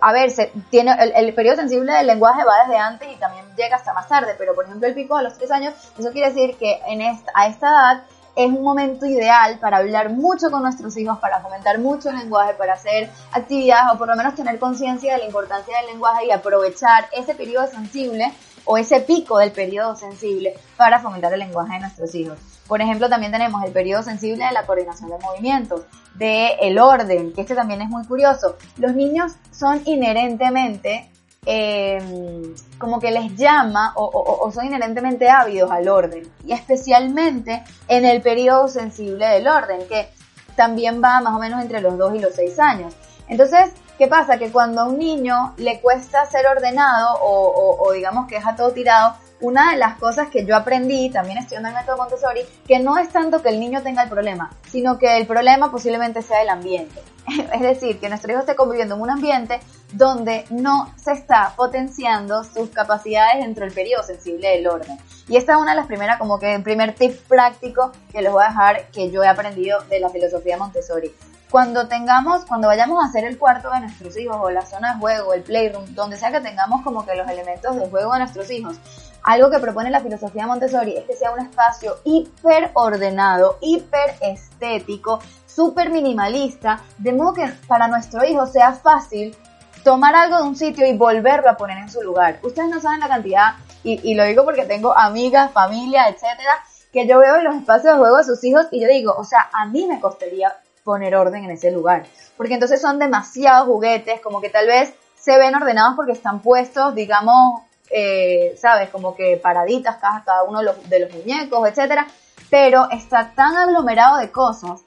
a 0.00 0.12
ver, 0.12 0.30
tiene, 0.70 0.94
el, 1.14 1.34
periodo 1.34 1.56
sensible 1.56 1.92
del 1.92 2.06
lenguaje 2.06 2.44
va 2.44 2.64
desde 2.66 2.78
antes 2.78 3.08
y 3.10 3.16
también 3.16 3.44
llega 3.56 3.76
hasta 3.76 3.94
más 3.94 4.08
tarde, 4.08 4.34
pero 4.36 4.54
por 4.54 4.64
ejemplo 4.64 4.86
el 4.86 4.94
pico 4.94 5.16
a 5.16 5.22
los 5.22 5.38
tres 5.38 5.50
años, 5.50 5.74
eso 5.98 6.12
quiere 6.12 6.32
decir 6.32 6.56
que 6.58 6.80
en 6.86 7.00
esta, 7.00 7.32
a 7.34 7.46
esta 7.46 7.68
edad 7.68 8.02
es 8.36 8.46
un 8.46 8.62
momento 8.62 9.06
ideal 9.06 9.58
para 9.58 9.78
hablar 9.78 10.10
mucho 10.10 10.50
con 10.50 10.62
nuestros 10.62 10.96
hijos, 10.96 11.18
para 11.18 11.40
fomentar 11.40 11.78
mucho 11.78 12.10
el 12.10 12.18
lenguaje, 12.18 12.54
para 12.54 12.74
hacer 12.74 13.10
actividades 13.32 13.92
o 13.94 13.98
por 13.98 14.08
lo 14.08 14.16
menos 14.16 14.34
tener 14.34 14.58
conciencia 14.58 15.14
de 15.14 15.20
la 15.20 15.26
importancia 15.26 15.76
del 15.78 15.86
lenguaje 15.86 16.26
y 16.26 16.30
aprovechar 16.30 17.06
ese 17.12 17.34
periodo 17.34 17.66
sensible 17.66 18.32
o 18.64 18.78
ese 18.78 19.00
pico 19.00 19.38
del 19.38 19.52
periodo 19.52 19.96
sensible 19.96 20.54
para 20.76 21.00
fomentar 21.00 21.32
el 21.32 21.40
lenguaje 21.40 21.74
de 21.74 21.80
nuestros 21.80 22.14
hijos. 22.14 22.38
Por 22.68 22.80
ejemplo, 22.80 23.08
también 23.08 23.32
tenemos 23.32 23.64
el 23.64 23.72
periodo 23.72 24.02
sensible 24.02 24.44
de 24.44 24.52
la 24.52 24.64
coordinación 24.64 25.10
de 25.10 25.18
movimientos, 25.18 25.82
de 26.14 26.54
el 26.60 26.78
orden, 26.78 27.32
que 27.32 27.42
este 27.42 27.54
también 27.54 27.82
es 27.82 27.88
muy 27.88 28.06
curioso. 28.06 28.56
Los 28.78 28.94
niños 28.94 29.32
son 29.50 29.82
inherentemente 29.84 31.10
em, 31.46 32.54
como 32.78 33.00
que 33.00 33.10
les 33.10 33.34
llama 33.36 33.92
o, 33.96 34.04
o, 34.04 34.52
son 34.52 34.66
inherentemente 34.66 35.28
ávidos 35.28 35.70
al 35.70 35.88
orden 35.88 36.30
y 36.44 36.52
especialmente 36.52 37.64
en 37.88 38.04
el 38.04 38.20
periodo 38.20 38.68
sensible 38.68 39.26
del 39.26 39.48
orden 39.48 39.86
que 39.88 40.10
también 40.54 41.02
va 41.02 41.20
más 41.20 41.34
o 41.34 41.38
menos 41.38 41.62
entre 41.62 41.80
los 41.80 41.96
2 41.96 42.16
y 42.16 42.18
los 42.18 42.34
6 42.34 42.58
años. 42.58 42.94
Entonces, 43.28 43.72
¿qué 43.96 44.08
pasa? 44.08 44.36
Que 44.36 44.50
cuando 44.50 44.82
a 44.82 44.84
un 44.84 44.98
niño 44.98 45.54
le 45.56 45.80
cuesta 45.80 46.26
ser 46.26 46.46
ordenado 46.46 47.16
o, 47.22 47.76
o 47.80 47.92
digamos 47.92 48.26
que 48.26 48.34
deja 48.34 48.56
todo 48.56 48.72
tirado, 48.72 49.14
una 49.40 49.72
de 49.72 49.78
las 49.78 49.98
cosas 49.98 50.28
que 50.28 50.44
yo 50.44 50.56
aprendí 50.56 51.10
también 51.10 51.38
estudiando 51.38 51.68
el 51.68 51.74
método 51.74 51.96
Montessori, 51.96 52.42
que 52.66 52.78
no 52.78 52.98
es 52.98 53.08
tanto 53.08 53.42
que 53.42 53.48
el 53.48 53.60
niño 53.60 53.82
tenga 53.82 54.02
el 54.02 54.08
problema, 54.08 54.50
sino 54.70 54.98
que 54.98 55.16
el 55.16 55.26
problema 55.26 55.70
posiblemente 55.70 56.22
sea 56.22 56.42
el 56.42 56.48
ambiente. 56.48 57.00
Es 57.52 57.60
decir, 57.60 57.98
que 58.00 58.08
nuestro 58.08 58.32
hijo 58.32 58.40
esté 58.40 58.56
conviviendo 58.56 58.94
en 58.94 59.00
un 59.00 59.10
ambiente 59.10 59.60
donde 59.92 60.44
no 60.50 60.92
se 60.96 61.12
está 61.12 61.54
potenciando 61.56 62.44
sus 62.44 62.70
capacidades 62.70 63.44
dentro 63.44 63.64
del 63.64 63.74
periodo 63.74 64.02
sensible 64.02 64.48
del 64.48 64.66
orden. 64.66 64.98
Y 65.28 65.36
esta 65.36 65.52
es 65.52 65.58
una 65.58 65.72
de 65.72 65.76
las 65.76 65.86
primeras, 65.86 66.18
como 66.18 66.38
que 66.38 66.54
el 66.54 66.62
primer 66.62 66.94
tip 66.94 67.16
práctico 67.28 67.92
que 68.10 68.22
les 68.22 68.32
voy 68.32 68.42
a 68.44 68.48
dejar 68.48 68.86
que 68.90 69.10
yo 69.10 69.22
he 69.22 69.28
aprendido 69.28 69.80
de 69.88 70.00
la 70.00 70.08
filosofía 70.10 70.56
Montessori 70.56 71.12
cuando 71.50 71.88
tengamos, 71.88 72.44
cuando 72.44 72.68
vayamos 72.68 73.02
a 73.02 73.08
hacer 73.08 73.24
el 73.24 73.36
cuarto 73.36 73.70
de 73.70 73.80
nuestros 73.80 74.16
hijos 74.16 74.36
o 74.40 74.50
la 74.50 74.64
zona 74.64 74.94
de 74.94 75.00
juego, 75.00 75.34
el 75.34 75.42
playroom, 75.42 75.94
donde 75.94 76.16
sea 76.16 76.30
que 76.30 76.40
tengamos 76.40 76.82
como 76.82 77.04
que 77.04 77.16
los 77.16 77.28
elementos 77.28 77.74
de 77.74 77.88
juego 77.88 78.12
de 78.12 78.20
nuestros 78.20 78.50
hijos, 78.52 78.76
algo 79.24 79.50
que 79.50 79.58
propone 79.58 79.90
la 79.90 80.00
filosofía 80.00 80.46
Montessori 80.46 80.96
es 80.96 81.04
que 81.04 81.16
sea 81.16 81.32
un 81.32 81.40
espacio 81.40 81.96
hiper 82.04 82.70
ordenado, 82.74 83.58
hiper 83.60 84.14
estético, 84.20 85.20
súper 85.44 85.90
minimalista, 85.90 86.80
de 86.98 87.12
modo 87.12 87.34
que 87.34 87.52
para 87.66 87.88
nuestro 87.88 88.24
hijo 88.24 88.46
sea 88.46 88.72
fácil 88.72 89.36
tomar 89.82 90.14
algo 90.14 90.36
de 90.36 90.42
un 90.44 90.56
sitio 90.56 90.86
y 90.86 90.96
volverlo 90.96 91.50
a 91.50 91.56
poner 91.56 91.78
en 91.78 91.90
su 91.90 92.00
lugar. 92.02 92.38
Ustedes 92.42 92.68
no 92.68 92.80
saben 92.80 93.00
la 93.00 93.08
cantidad, 93.08 93.54
y, 93.82 94.00
y 94.08 94.14
lo 94.14 94.24
digo 94.24 94.44
porque 94.44 94.66
tengo 94.66 94.96
amigas, 94.96 95.50
familia, 95.52 96.08
etcétera, 96.08 96.52
que 96.92 97.06
yo 97.06 97.18
veo 97.18 97.36
en 97.36 97.44
los 97.44 97.56
espacios 97.56 97.94
de 97.94 97.98
juego 97.98 98.16
de 98.18 98.24
sus 98.24 98.44
hijos 98.44 98.66
y 98.70 98.80
yo 98.80 98.88
digo, 98.88 99.14
o 99.16 99.24
sea, 99.24 99.50
a 99.52 99.66
mí 99.66 99.86
me 99.86 100.00
costaría 100.00 100.54
poner 100.84 101.14
orden 101.16 101.44
en 101.44 101.50
ese 101.50 101.70
lugar. 101.70 102.06
Porque 102.36 102.54
entonces 102.54 102.80
son 102.80 102.98
demasiados 102.98 103.66
juguetes, 103.66 104.20
como 104.20 104.40
que 104.40 104.50
tal 104.50 104.66
vez 104.66 104.92
se 105.16 105.38
ven 105.38 105.54
ordenados 105.54 105.94
porque 105.96 106.12
están 106.12 106.40
puestos, 106.40 106.94
digamos, 106.94 107.62
eh, 107.90 108.56
¿sabes? 108.58 108.88
Como 108.90 109.14
que 109.14 109.36
paraditas 109.36 109.96
cada, 109.96 110.42
uno 110.44 110.60
de 110.60 110.64
los, 110.64 110.88
de 110.88 111.00
los 111.00 111.12
muñecos, 111.12 111.68
etcétera. 111.68 112.06
Pero 112.48 112.88
está 112.90 113.32
tan 113.34 113.56
aglomerado 113.56 114.18
de 114.18 114.30
cosas 114.30 114.80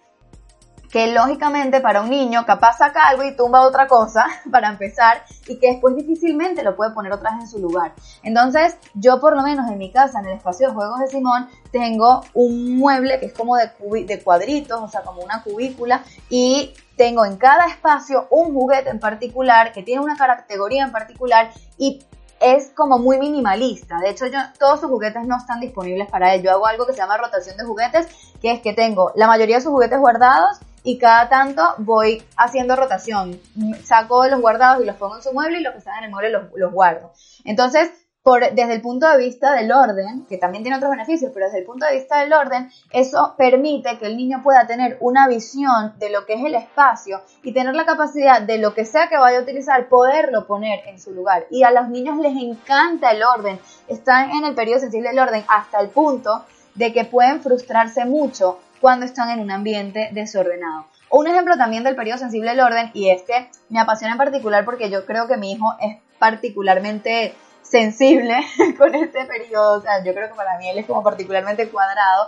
que 0.94 1.08
lógicamente 1.08 1.82
para 1.82 2.04
un 2.04 2.12
niño 2.12 2.46
capaz 2.46 2.78
saca 2.78 3.08
algo 3.08 3.24
y 3.24 3.36
tumba 3.36 3.62
otra 3.62 3.88
cosa 3.88 4.28
para 4.52 4.70
empezar 4.70 5.24
y 5.48 5.58
que 5.58 5.72
después 5.72 5.96
difícilmente 5.96 6.62
lo 6.62 6.76
puede 6.76 6.92
poner 6.92 7.12
otra 7.12 7.32
vez 7.32 7.42
en 7.42 7.48
su 7.48 7.58
lugar. 7.58 7.94
Entonces 8.22 8.78
yo 8.94 9.20
por 9.20 9.36
lo 9.36 9.42
menos 9.42 9.68
en 9.72 9.80
mi 9.80 9.92
casa, 9.92 10.20
en 10.20 10.28
el 10.28 10.38
espacio 10.38 10.68
de 10.68 10.76
juegos 10.76 11.00
de 11.00 11.08
Simón, 11.08 11.50
tengo 11.72 12.22
un 12.36 12.78
mueble 12.78 13.20
que 13.20 13.26
es 13.26 13.34
como 13.34 13.56
de, 13.56 13.72
de 14.06 14.24
cuadritos, 14.24 14.80
o 14.80 14.88
sea, 14.88 15.02
como 15.02 15.24
una 15.24 15.42
cubícula 15.42 16.04
y 16.30 16.76
tengo 16.96 17.26
en 17.26 17.38
cada 17.38 17.66
espacio 17.66 18.28
un 18.30 18.54
juguete 18.54 18.92
en 18.92 19.00
particular 19.00 19.74
que 19.74 19.82
tiene 19.82 20.00
una 20.00 20.16
categoría 20.16 20.84
en 20.84 20.92
particular 20.92 21.50
y 21.80 22.06
es 22.40 22.70
como 22.76 23.00
muy 23.00 23.18
minimalista. 23.18 23.98
De 23.98 24.12
hecho, 24.12 24.28
yo, 24.28 24.38
todos 24.60 24.82
sus 24.82 24.90
juguetes 24.90 25.26
no 25.26 25.38
están 25.38 25.60
disponibles 25.60 26.08
para 26.12 26.36
él. 26.36 26.44
Yo 26.44 26.52
hago 26.52 26.68
algo 26.68 26.86
que 26.86 26.92
se 26.92 27.00
llama 27.00 27.18
rotación 27.18 27.58
de 27.58 27.64
juguetes, 27.64 28.06
que 28.42 28.52
es 28.52 28.62
que 28.62 28.74
tengo 28.74 29.12
la 29.16 29.26
mayoría 29.26 29.56
de 29.56 29.62
sus 29.64 29.72
juguetes 29.72 29.98
guardados 29.98 30.60
y 30.84 30.98
cada 30.98 31.30
tanto 31.30 31.64
voy 31.80 32.22
haciendo 32.38 32.76
rotación. 32.76 33.40
Saco 33.84 34.28
los 34.28 34.42
guardados 34.42 34.84
y 34.84 34.86
los 34.86 34.98
pongo 34.98 35.16
en 35.16 35.24
su 35.24 35.34
mueble 35.34 35.60
y 35.60 35.64
los 35.64 35.74
que 35.74 35.80
están 35.80 35.98
en 36.00 36.06
el 36.06 36.12
mueble 36.12 36.30
los, 36.30 36.44
los 36.56 36.72
guardo. 36.72 37.12
Entonces, 37.46 37.90
por, 38.24 38.40
desde 38.54 38.74
el 38.74 38.82
punto 38.82 39.10
de 39.10 39.18
vista 39.18 39.54
del 39.54 39.72
orden, 39.72 40.26
que 40.30 40.38
también 40.38 40.64
tiene 40.64 40.78
otros 40.78 40.92
beneficios, 40.92 41.32
pero 41.34 41.48
desde 41.48 41.60
el 41.60 41.66
punto 41.66 41.86
de 41.86 41.96
vista 41.96 42.22
del 42.22 42.32
orden, 42.32 42.72
eso 42.92 43.36
permite 43.38 43.98
que 43.98 44.06
el 44.06 44.16
niño 44.16 44.42
pueda 44.42 44.66
tener 44.66 44.98
una 45.02 45.28
visión 45.28 45.94
de 46.00 46.10
lo 46.10 46.26
que 46.26 46.36
es 46.36 46.46
el 46.46 46.56
espacio 46.56 47.22
y 47.44 47.54
tener 47.54 47.76
la 47.76 47.86
capacidad 47.86 48.42
de 48.42 48.60
lo 48.60 48.74
que 48.74 48.86
sea 48.86 49.10
que 49.10 49.18
vaya 49.18 49.40
a 49.40 49.42
utilizar, 49.42 49.90
poderlo 49.90 50.48
poner 50.48 50.88
en 50.88 51.02
su 51.02 51.12
lugar. 51.12 51.46
Y 51.52 51.64
a 51.64 51.72
los 51.72 51.90
niños 51.90 52.18
les 52.18 52.36
encanta 52.38 53.12
el 53.12 53.24
orden, 53.24 53.60
están 53.90 54.32
en 54.32 54.46
el 54.46 54.56
periodo 54.56 54.80
sensible 54.80 55.10
del 55.10 55.20
orden 55.20 55.44
hasta 55.50 55.82
el 55.82 55.90
punto 55.90 56.46
de 56.76 56.94
que 56.94 57.04
pueden 57.04 57.42
frustrarse 57.42 58.06
mucho 58.06 58.60
cuando 58.84 59.06
están 59.06 59.30
en 59.30 59.40
un 59.40 59.50
ambiente 59.50 60.10
desordenado. 60.12 60.88
Un 61.10 61.26
ejemplo 61.28 61.56
también 61.56 61.86
del 61.86 61.96
periodo 61.96 62.18
sensible 62.18 62.50
del 62.50 62.60
orden, 62.60 62.92
y 62.94 63.12
es 63.12 63.22
que 63.22 63.50
me 63.70 63.80
apasiona 63.80 64.12
en 64.12 64.18
particular 64.18 64.66
porque 64.66 64.90
yo 64.90 65.06
creo 65.06 65.26
que 65.26 65.38
mi 65.38 65.54
hijo 65.54 65.74
es 65.80 65.96
particularmente 66.20 67.34
sensible 67.62 68.36
con 68.78 68.94
este 68.94 69.24
periodo, 69.24 69.80
o 69.80 69.82
sea, 69.82 70.04
yo 70.04 70.14
creo 70.14 70.28
que 70.28 70.36
para 70.36 70.58
mí 70.58 70.70
él 70.70 70.80
es 70.80 70.86
como 70.86 71.02
particularmente 71.02 71.70
cuadrado. 71.70 72.28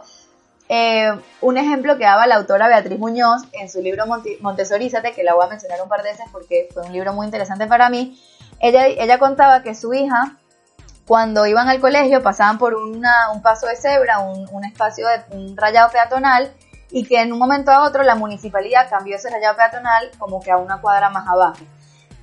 Eh, 0.69 1.11
un 1.41 1.57
ejemplo 1.57 1.97
que 1.97 2.05
daba 2.05 2.25
la 2.25 2.35
autora 2.35 2.69
Beatriz 2.69 2.99
Muñoz 2.99 3.41
en 3.51 3.69
su 3.69 3.81
libro 3.81 4.05
Montessorízate, 4.39 5.11
que 5.11 5.25
la 5.25 5.33
voy 5.33 5.45
a 5.45 5.49
mencionar 5.49 5.81
un 5.81 5.89
par 5.89 6.03
de 6.03 6.11
veces 6.11 6.25
porque 6.31 6.69
fue 6.73 6.83
un 6.83 6.93
libro 6.93 7.11
muy 7.11 7.25
interesante 7.25 7.67
para 7.67 7.89
mí, 7.89 8.17
ella, 8.61 8.87
ella 8.87 9.19
contaba 9.19 9.61
que 9.61 9.75
su 9.75 9.93
hija 9.93 10.37
cuando 11.07 11.45
iban 11.45 11.69
al 11.69 11.79
colegio 11.79 12.23
pasaban 12.23 12.57
por 12.57 12.73
un 12.73 13.03
paso 13.43 13.67
de 13.67 13.75
cebra, 13.75 14.19
un, 14.19 14.65
espacio 14.65 15.07
de 15.07 15.37
un 15.37 15.55
rayado 15.55 15.91
peatonal, 15.91 16.51
y 16.89 17.05
que 17.05 17.21
en 17.21 17.33
un 17.33 17.39
momento 17.39 17.71
a 17.71 17.83
otro 17.83 18.03
la 18.03 18.15
municipalidad 18.15 18.89
cambió 18.89 19.15
ese 19.15 19.29
rayado 19.29 19.55
peatonal 19.55 20.11
como 20.17 20.39
que 20.41 20.51
a 20.51 20.57
una 20.57 20.81
cuadra 20.81 21.09
más 21.09 21.27
abajo. 21.27 21.59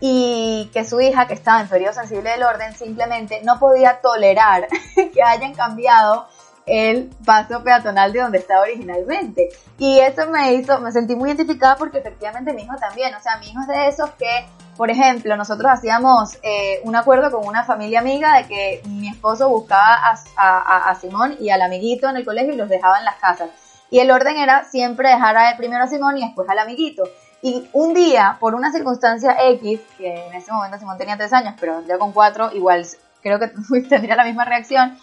Y 0.01 0.69
que 0.73 0.85
su 0.85 1.01
hija, 1.01 1.29
que 1.29 1.35
estaba 1.35 1.61
en 1.61 1.69
periodo 1.69 1.93
sensible 1.93 2.31
del 2.31 2.43
orden, 2.43 2.75
simplemente 2.75 3.41
no 3.45 3.61
podía 3.61 4.01
tolerar 4.01 4.67
que 5.15 5.23
hayan 5.23 5.55
cambiado 5.55 6.27
el 6.67 7.11
paso 7.25 7.63
peatonal 7.63 8.13
de 8.13 8.21
donde 8.21 8.39
estaba 8.39 8.63
originalmente. 8.63 9.51
Y 9.79 10.01
eso 10.01 10.27
me 10.29 10.55
hizo, 10.55 10.81
me 10.81 10.91
sentí 10.91 11.15
muy 11.15 11.31
identificada 11.31 11.77
porque 11.77 11.99
efectivamente 11.99 12.53
mi 12.53 12.63
hijo 12.63 12.77
también, 12.77 13.15
o 13.15 13.21
sea, 13.21 13.37
mi 13.37 13.49
hijo 13.49 13.61
es 13.61 13.69
de 13.69 13.89
esos 13.89 14.11
que 14.13 14.47
por 14.77 14.91
ejemplo, 14.91 15.37
nosotros 15.37 15.71
hacíamos 15.71 16.39
eh, 16.43 16.81
un 16.85 16.97
acuerdo 16.97 17.31
con 17.31 17.47
una 17.47 17.65
familia 17.65 18.01
amiga 18.01 18.39
de 18.39 18.45
que 18.49 18.83
mi 18.89 19.09
esposo 19.09 19.49
buscaba 19.49 20.01
a, 20.37 20.95
Simón 21.01 21.37
y 21.41 21.51
al 21.51 21.61
amiguito 21.61 22.09
en 22.09 22.17
el 22.17 22.25
colegio 22.25 22.55
y 22.55 22.57
los 22.57 22.69
dejaba 22.69 22.99
en 22.99 23.05
las 23.05 23.17
casas. 23.17 23.51
Y 23.91 23.99
el 23.99 24.11
orden 24.11 24.39
era 24.39 24.65
siempre 24.65 25.11
dejar 25.11 25.37
a, 25.37 25.57
primero 25.59 25.85
a 25.85 25.89
Simón 25.89 26.17
y 26.17 26.25
después 26.25 26.49
al 26.49 26.59
amiguito. 26.59 27.05
Y 27.43 27.69
un 27.73 27.93
día, 27.93 28.39
por 28.41 28.55
una 28.55 28.73
circunstancia 28.73 29.37
X, 29.51 29.81
que 29.99 30.27
en 30.27 30.35
ese 30.35 30.53
momento 30.53 30.79
Simón 30.79 30.97
tenía 30.97 31.17
tres 31.17 31.33
años, 31.33 31.55
pero 31.61 31.83
ya 31.87 31.99
con 31.99 32.13
cuatro, 32.13 32.51
igual 32.53 32.87
creo 33.23 33.39
que 33.39 33.49
tendría 33.89 34.17
la 34.17 34.25
misma 34.25 34.45
reacción, 34.45 34.97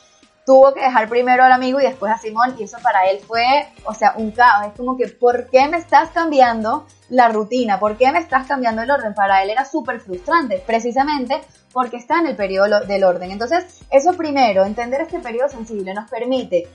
tuvo 0.50 0.74
que 0.74 0.82
dejar 0.82 1.08
primero 1.08 1.44
al 1.44 1.52
amigo 1.52 1.80
y 1.80 1.84
después 1.84 2.12
a 2.12 2.18
Simón 2.18 2.56
y 2.58 2.64
eso 2.64 2.80
para 2.82 3.04
él 3.04 3.20
fue, 3.20 3.44
o 3.86 3.94
sea, 3.94 4.16
un 4.18 4.32
caos. 4.32 4.66
Es 4.66 4.74
como 4.74 4.98
que, 4.98 5.08
¿por 5.08 5.48
qué 5.48 5.68
me 5.68 5.78
estás 5.78 6.10
cambiando 6.10 6.88
la 7.10 7.30
rutina? 7.30 7.80
¿Por 7.80 7.98
qué 7.98 8.12
me 8.12 8.18
estás 8.18 8.48
cambiando 8.48 8.82
el 8.82 8.90
orden? 8.90 9.14
Para 9.14 9.44
él 9.44 9.52
era 9.52 9.64
súper 9.64 10.00
frustrante, 10.00 10.64
precisamente 10.66 11.40
porque 11.72 11.98
está 11.98 12.18
en 12.18 12.26
el 12.26 12.36
periodo 12.36 12.80
del 12.80 13.04
orden. 13.04 13.30
Entonces, 13.30 13.82
eso 13.92 14.14
primero, 14.14 14.66
entender 14.66 15.02
este 15.02 15.20
periodo 15.20 15.50
sensible 15.50 15.94
nos 15.94 16.10
permite 16.10 16.68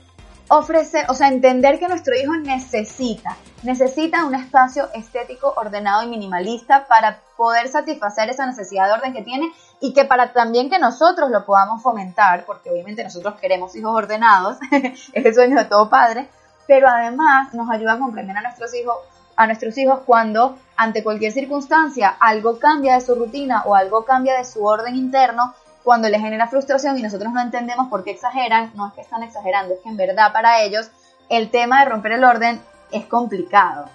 ofrecer, 0.47 1.05
o 1.09 1.13
sea, 1.13 1.27
entender 1.27 1.79
que 1.79 1.87
nuestro 1.87 2.15
hijo 2.15 2.35
necesita, 2.35 3.37
necesita 3.63 4.25
un 4.25 4.35
espacio 4.35 4.89
estético, 4.93 5.53
ordenado 5.55 6.03
y 6.03 6.07
minimalista 6.07 6.85
para 6.87 7.19
poder 7.35 7.67
satisfacer 7.67 8.29
esa 8.29 8.45
necesidad 8.45 8.87
de 8.87 8.93
orden 8.93 9.13
que 9.13 9.23
tiene 9.23 9.51
y 9.81 9.93
que 9.93 10.05
para 10.05 10.33
también 10.33 10.69
que 10.69 10.79
nosotros 10.79 11.29
lo 11.31 11.45
podamos 11.45 11.81
fomentar, 11.81 12.45
porque 12.45 12.69
obviamente 12.69 13.03
nosotros 13.03 13.35
queremos 13.39 13.75
hijos 13.75 13.95
ordenados, 13.95 14.57
es 14.71 15.25
el 15.25 15.33
sueño 15.33 15.57
de 15.57 15.65
todo 15.65 15.89
padre, 15.89 16.29
pero 16.67 16.87
además 16.87 17.53
nos 17.53 17.69
ayuda 17.69 17.93
a 17.93 17.99
comprender 17.99 18.37
a 18.37 18.41
nuestros 18.41 18.73
hijos 18.75 18.95
a 19.37 19.47
nuestros 19.47 19.77
hijos 19.77 19.99
cuando 20.05 20.57
ante 20.77 21.03
cualquier 21.03 21.31
circunstancia 21.31 22.15
algo 22.19 22.57
cambia 22.57 22.95
de 22.95 23.01
su 23.01 23.15
rutina 23.15 23.63
o 23.65 23.75
algo 23.75 24.05
cambia 24.05 24.37
de 24.37 24.45
su 24.45 24.65
orden 24.65 24.95
interno, 24.95 25.53
cuando 25.85 26.09
les 26.09 26.19
genera 26.19 26.47
frustración 26.47 26.97
y 26.97 27.03
nosotros 27.03 27.31
no 27.31 27.39
entendemos 27.39 27.87
por 27.89 28.03
qué 28.03 28.11
exageran, 28.11 28.71
no 28.73 28.87
es 28.87 28.93
que 28.93 29.01
están 29.01 29.21
exagerando, 29.21 29.75
es 29.75 29.79
que 29.81 29.89
en 29.89 29.97
verdad 29.97 30.33
para 30.33 30.61
ellos 30.61 30.89
el 31.29 31.51
tema 31.51 31.81
de 31.81 31.91
romper 31.91 32.13
el 32.13 32.23
orden 32.23 32.59
es 32.91 33.05
complicado. 33.05 33.85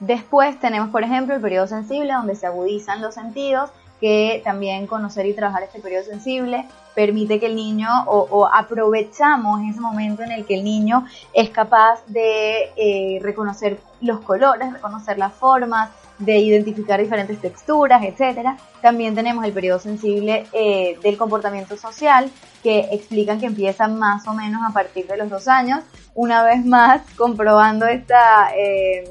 Después 0.00 0.58
tenemos, 0.58 0.88
por 0.88 1.04
ejemplo, 1.04 1.34
el 1.34 1.42
periodo 1.42 1.66
sensible, 1.66 2.14
donde 2.14 2.34
se 2.34 2.46
agudizan 2.46 3.02
los 3.02 3.14
sentidos, 3.14 3.70
que 4.00 4.40
también 4.44 4.86
conocer 4.86 5.26
y 5.26 5.34
trabajar 5.34 5.62
este 5.62 5.78
periodo 5.78 6.04
sensible 6.04 6.66
permite 6.94 7.38
que 7.38 7.46
el 7.46 7.56
niño, 7.56 7.88
o, 8.06 8.48
aprovechamos 8.52 9.60
ese 9.68 9.80
momento 9.80 10.22
en 10.22 10.32
el 10.32 10.46
que 10.46 10.54
el 10.54 10.64
niño 10.64 11.06
es 11.32 11.50
capaz 11.50 12.04
de 12.06 12.72
eh, 12.76 13.18
reconocer 13.22 13.78
los 14.00 14.20
colores, 14.20 14.72
reconocer 14.72 15.18
las 15.18 15.32
formas, 15.34 15.90
de 16.18 16.38
identificar 16.38 17.00
diferentes 17.00 17.40
texturas, 17.40 18.02
etcétera. 18.04 18.56
También 18.80 19.14
tenemos 19.14 19.44
el 19.44 19.52
periodo 19.52 19.78
sensible 19.78 20.46
eh, 20.52 20.98
del 21.02 21.16
comportamiento 21.16 21.76
social, 21.76 22.30
que 22.62 22.88
explican 22.92 23.40
que 23.40 23.46
empieza 23.46 23.88
más 23.88 24.26
o 24.26 24.34
menos 24.34 24.62
a 24.66 24.72
partir 24.72 25.06
de 25.06 25.16
los 25.16 25.28
dos 25.28 25.48
años. 25.48 25.80
Una 26.14 26.42
vez 26.44 26.64
más, 26.64 27.02
comprobando 27.16 27.86
esta, 27.86 28.50
eh, 28.56 29.04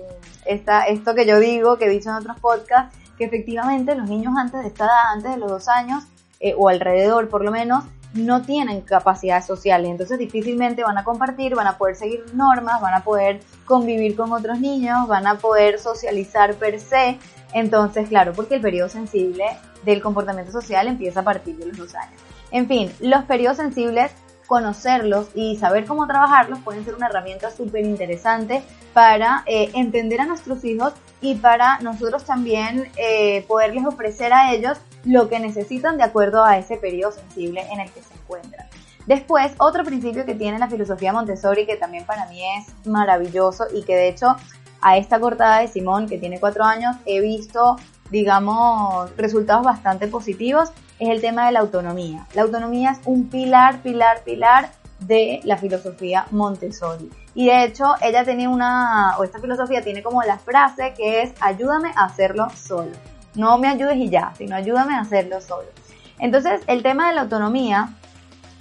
esta, 0.45 0.83
esto 0.83 1.13
que 1.13 1.25
yo 1.25 1.39
digo, 1.39 1.77
que 1.77 1.85
he 1.85 1.89
dicho 1.89 2.09
en 2.09 2.15
otros 2.15 2.39
podcasts, 2.39 2.97
que 3.17 3.25
efectivamente 3.25 3.95
los 3.95 4.09
niños 4.09 4.33
antes 4.37 4.61
de 4.61 4.67
esta 4.67 4.85
edad, 4.85 5.13
antes 5.13 5.31
de 5.31 5.37
los 5.37 5.51
dos 5.51 5.67
años, 5.67 6.03
eh, 6.39 6.55
o 6.57 6.69
alrededor 6.69 7.29
por 7.29 7.43
lo 7.43 7.51
menos, 7.51 7.85
no 8.13 8.41
tienen 8.43 8.81
capacidades 8.81 9.45
sociales, 9.45 9.89
entonces 9.89 10.19
difícilmente 10.19 10.83
van 10.83 10.97
a 10.97 11.03
compartir, 11.03 11.55
van 11.55 11.67
a 11.67 11.77
poder 11.77 11.95
seguir 11.95 12.23
normas, 12.33 12.79
van 12.79 12.93
a 12.93 13.03
poder 13.03 13.39
convivir 13.65 14.15
con 14.15 14.31
otros 14.31 14.59
niños, 14.59 15.07
van 15.07 15.25
a 15.27 15.35
poder 15.35 15.79
socializar 15.79 16.55
per 16.55 16.79
se. 16.79 17.17
Entonces, 17.53 18.09
claro, 18.09 18.33
porque 18.33 18.55
el 18.55 18.61
periodo 18.61 18.89
sensible 18.89 19.45
del 19.83 20.01
comportamiento 20.01 20.51
social 20.51 20.87
empieza 20.87 21.21
a 21.21 21.23
partir 21.23 21.57
de 21.57 21.67
los 21.67 21.77
dos 21.77 21.95
años. 21.95 22.21
En 22.51 22.67
fin, 22.67 22.91
los 22.99 23.23
periodos 23.23 23.57
sensibles, 23.57 24.11
conocerlos 24.45 25.29
y 25.33 25.57
saber 25.57 25.85
cómo 25.85 26.05
trabajarlos 26.05 26.59
pueden 26.59 26.85
ser 26.85 26.95
una 26.95 27.07
herramienta 27.07 27.49
súper 27.49 27.83
interesante 27.85 28.63
para 28.93 29.43
eh, 29.47 29.71
entender 29.73 30.21
a 30.21 30.25
nuestros 30.25 30.63
hijos 30.63 30.93
y 31.21 31.35
para 31.35 31.79
nosotros 31.79 32.25
también 32.25 32.91
eh, 32.97 33.43
poderles 33.47 33.85
ofrecer 33.85 34.33
a 34.33 34.53
ellos 34.53 34.77
lo 35.05 35.29
que 35.29 35.39
necesitan 35.39 35.97
de 35.97 36.03
acuerdo 36.03 36.43
a 36.43 36.57
ese 36.57 36.77
periodo 36.77 37.11
sensible 37.11 37.65
en 37.71 37.79
el 37.79 37.91
que 37.91 38.01
se 38.01 38.13
encuentran. 38.13 38.67
Después, 39.05 39.51
otro 39.57 39.83
principio 39.83 40.25
que 40.25 40.33
tiene 40.33 40.59
la 40.59 40.69
filosofía 40.69 41.11
Montessori, 41.11 41.65
que 41.65 41.75
también 41.75 42.05
para 42.05 42.25
mí 42.27 42.41
es 42.57 42.87
maravilloso 42.87 43.65
y 43.73 43.83
que 43.83 43.95
de 43.95 44.07
hecho 44.07 44.35
a 44.81 44.97
esta 44.97 45.19
cortada 45.19 45.59
de 45.59 45.67
Simón, 45.67 46.07
que 46.07 46.17
tiene 46.17 46.39
cuatro 46.39 46.63
años, 46.63 46.95
he 47.05 47.21
visto, 47.21 47.77
digamos, 48.11 49.15
resultados 49.15 49.63
bastante 49.63 50.07
positivos, 50.07 50.71
es 50.99 51.09
el 51.09 51.21
tema 51.21 51.45
de 51.45 51.53
la 51.53 51.61
autonomía. 51.61 52.27
La 52.33 52.43
autonomía 52.43 52.91
es 52.91 52.99
un 53.05 53.29
pilar, 53.29 53.81
pilar, 53.81 54.23
pilar 54.23 54.71
de 54.99 55.39
la 55.43 55.57
filosofía 55.57 56.27
Montessori. 56.31 57.09
Y 57.33 57.47
de 57.47 57.63
hecho, 57.63 57.95
ella 58.01 58.23
tenía 58.23 58.49
una, 58.49 59.17
o 59.17 59.23
esta 59.23 59.39
filosofía 59.39 59.81
tiene 59.81 60.03
como 60.03 60.21
la 60.23 60.37
frase 60.37 60.93
que 60.95 61.21
es 61.23 61.33
ayúdame 61.39 61.91
a 61.95 62.05
hacerlo 62.05 62.47
solo. 62.49 62.91
No 63.35 63.57
me 63.57 63.67
ayudes 63.67 63.97
y 63.97 64.09
ya, 64.09 64.33
sino 64.37 64.55
ayúdame 64.55 64.95
a 64.95 65.01
hacerlo 65.01 65.41
solo. 65.41 65.67
Entonces, 66.19 66.61
el 66.67 66.83
tema 66.83 67.09
de 67.09 67.15
la 67.15 67.21
autonomía, 67.21 67.89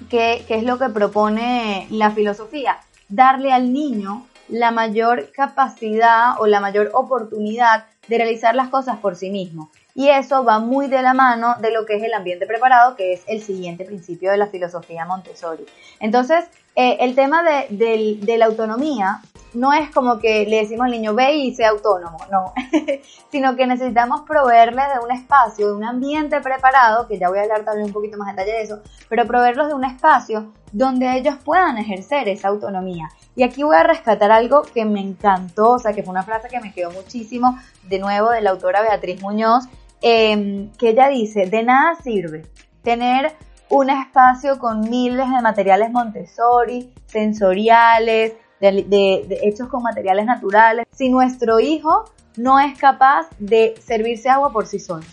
¿qué, 0.08 0.44
es 0.48 0.64
lo 0.64 0.78
que 0.78 0.88
propone 0.88 1.86
la 1.90 2.10
filosofía? 2.10 2.78
Darle 3.08 3.52
al 3.52 3.72
niño 3.72 4.26
la 4.48 4.70
mayor 4.70 5.30
capacidad 5.32 6.40
o 6.40 6.46
la 6.46 6.60
mayor 6.60 6.90
oportunidad 6.94 7.84
de 8.08 8.18
realizar 8.18 8.54
las 8.54 8.68
cosas 8.68 8.98
por 8.98 9.16
sí 9.16 9.30
mismo. 9.30 9.70
Y 9.94 10.08
eso 10.08 10.42
va 10.42 10.58
muy 10.58 10.88
de 10.88 11.02
la 11.02 11.14
mano 11.14 11.54
de 11.60 11.70
lo 11.70 11.84
que 11.84 11.96
es 11.96 12.02
el 12.02 12.14
ambiente 12.14 12.46
preparado, 12.46 12.96
que 12.96 13.12
es 13.12 13.22
el 13.26 13.42
siguiente 13.42 13.84
principio 13.84 14.30
de 14.30 14.38
la 14.38 14.46
filosofía 14.46 15.04
Montessori. 15.04 15.64
Entonces, 16.00 16.46
eh, 16.74 16.96
el 17.00 17.14
tema 17.14 17.42
de, 17.42 18.18
la 18.38 18.46
autonomía 18.46 19.20
no 19.54 19.72
es 19.72 19.90
como 19.90 20.18
que 20.18 20.46
le 20.46 20.58
decimos 20.58 20.86
al 20.86 20.92
niño 20.92 21.14
ve 21.14 21.34
y 21.34 21.54
sea 21.54 21.70
autónomo, 21.70 22.18
no, 22.30 22.52
sino 23.30 23.56
que 23.56 23.66
necesitamos 23.66 24.22
proveerle 24.22 24.82
de 24.82 25.04
un 25.04 25.10
espacio, 25.10 25.68
de 25.68 25.74
un 25.74 25.84
ambiente 25.84 26.40
preparado, 26.40 27.06
que 27.06 27.18
ya 27.18 27.28
voy 27.28 27.38
a 27.38 27.42
hablar 27.42 27.64
también 27.64 27.86
un 27.86 27.92
poquito 27.92 28.16
más 28.16 28.28
detalle 28.28 28.52
de 28.52 28.62
eso, 28.62 28.80
pero 29.08 29.26
proveerlos 29.26 29.68
de 29.68 29.74
un 29.74 29.84
espacio 29.84 30.52
donde 30.72 31.16
ellos 31.16 31.36
puedan 31.44 31.76
ejercer 31.78 32.28
esa 32.28 32.48
autonomía. 32.48 33.08
Y 33.36 33.42
aquí 33.42 33.62
voy 33.62 33.76
a 33.76 33.82
rescatar 33.82 34.30
algo 34.30 34.62
que 34.62 34.84
me 34.84 35.00
encantó, 35.00 35.72
o 35.72 35.78
sea, 35.78 35.92
que 35.92 36.02
fue 36.02 36.12
una 36.12 36.22
frase 36.22 36.48
que 36.48 36.60
me 36.60 36.72
quedó 36.72 36.90
muchísimo, 36.90 37.58
de 37.84 37.98
nuevo, 37.98 38.30
de 38.30 38.40
la 38.40 38.50
autora 38.50 38.82
Beatriz 38.82 39.20
Muñoz, 39.22 39.64
em, 40.00 40.70
que 40.72 40.90
ella 40.90 41.08
dice, 41.08 41.46
de 41.46 41.62
nada 41.62 41.94
sirve 42.02 42.46
tener 42.82 43.32
un 43.68 43.88
espacio 43.88 44.58
con 44.58 44.80
miles 44.80 45.30
de 45.30 45.40
materiales 45.40 45.90
Montessori, 45.90 46.92
sensoriales, 47.06 48.34
de, 48.70 49.40
hechos 49.42 49.68
con 49.68 49.82
materiales 49.82 50.24
naturales, 50.24 50.86
si 50.92 51.08
nuestro 51.08 51.58
hijo 51.58 52.04
no 52.36 52.60
es 52.60 52.78
capaz 52.78 53.28
de 53.38 53.74
servirse 53.80 54.28
agua 54.28 54.52
por 54.52 54.66
sí 54.66 54.78
solo. 54.78 55.04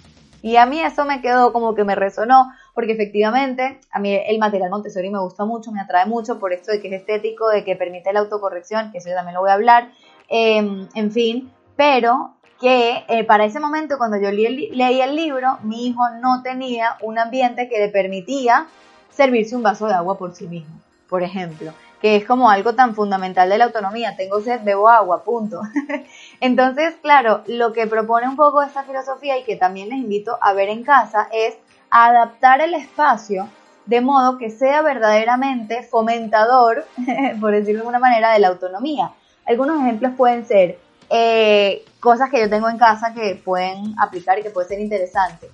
Y 0.41 0.55
a 0.55 0.65
mí 0.65 0.79
eso 0.79 1.03
me 1.03 1.21
quedó 1.21 1.51
como 1.51 1.75
que 1.75 1.83
me 1.83 1.95
resonó, 1.95 2.51
porque 2.73 2.93
efectivamente 2.93 3.81
a 3.91 3.99
mí 3.99 4.13
el 4.13 4.37
material 4.39 4.69
Montessori 4.69 5.09
me 5.09 5.19
gusta 5.19 5.43
mucho, 5.43 5.71
me 5.71 5.81
atrae 5.81 6.05
mucho 6.05 6.39
por 6.39 6.53
esto 6.53 6.71
de 6.71 6.79
que 6.79 6.87
es 6.87 7.01
estético, 7.01 7.49
de 7.49 7.65
que 7.65 7.75
permite 7.75 8.13
la 8.13 8.21
autocorrección, 8.21 8.91
que 8.91 8.99
eso 8.99 9.09
yo 9.09 9.15
también 9.15 9.33
lo 9.33 9.41
voy 9.41 9.49
a 9.49 9.55
hablar, 9.55 9.91
em, 10.29 10.87
en 10.93 11.11
fin, 11.11 11.51
pero 11.75 12.35
que 12.61 13.03
eh, 13.07 13.23
para 13.25 13.45
ese 13.45 13.59
momento, 13.59 13.97
cuando 13.97 14.17
yo 14.17 14.31
leí 14.31 15.01
el 15.01 15.15
libro, 15.15 15.57
mi 15.63 15.87
hijo 15.87 16.09
no 16.21 16.41
tenía 16.41 16.97
un 17.01 17.17
ambiente 17.17 17.67
que 17.67 17.79
le 17.79 17.89
permitía 17.89 18.67
servirse 19.09 19.55
un 19.55 19.63
vaso 19.63 19.87
de 19.87 19.93
agua 19.93 20.17
por 20.17 20.33
sí 20.33 20.47
mismo, 20.47 20.79
por 21.09 21.23
ejemplo, 21.23 21.73
que 22.01 22.15
es 22.15 22.25
como 22.25 22.49
algo 22.49 22.75
tan 22.75 22.95
fundamental 22.95 23.49
de 23.49 23.57
la 23.57 23.65
autonomía, 23.65 24.15
tengo 24.15 24.41
sed, 24.41 24.61
bebo 24.63 24.89
agua, 24.89 25.23
punto. 25.23 25.61
Entonces, 26.39 26.95
claro, 27.01 27.43
lo 27.47 27.73
que 27.73 27.87
propone 27.87 28.27
un 28.27 28.35
poco 28.35 28.61
esta 28.61 28.83
filosofía 28.83 29.37
y 29.37 29.43
que 29.43 29.55
también 29.55 29.89
les 29.89 29.99
invito 29.99 30.37
a 30.41 30.53
ver 30.53 30.69
en 30.69 30.83
casa 30.83 31.27
es 31.31 31.57
adaptar 31.89 32.61
el 32.61 32.73
espacio 32.73 33.49
de 33.85 34.01
modo 34.01 34.37
que 34.37 34.51
sea 34.51 34.81
verdaderamente 34.81 35.83
fomentador, 35.83 36.85
por 37.41 37.51
decirlo 37.51 37.73
de 37.73 37.79
alguna 37.79 37.99
manera, 37.99 38.31
de 38.33 38.39
la 38.39 38.49
autonomía. 38.49 39.11
Algunos 39.45 39.81
ejemplos 39.81 40.13
pueden 40.15 40.45
ser 40.45 40.77
eh, 41.09 41.83
cosas 41.99 42.29
que 42.29 42.39
yo 42.39 42.49
tengo 42.49 42.69
en 42.69 42.77
casa 42.77 43.13
que 43.13 43.41
pueden 43.43 43.95
aplicar 43.99 44.37
y 44.37 44.43
que 44.43 44.51
puede 44.51 44.67
ser 44.67 44.79
interesante. 44.79 45.49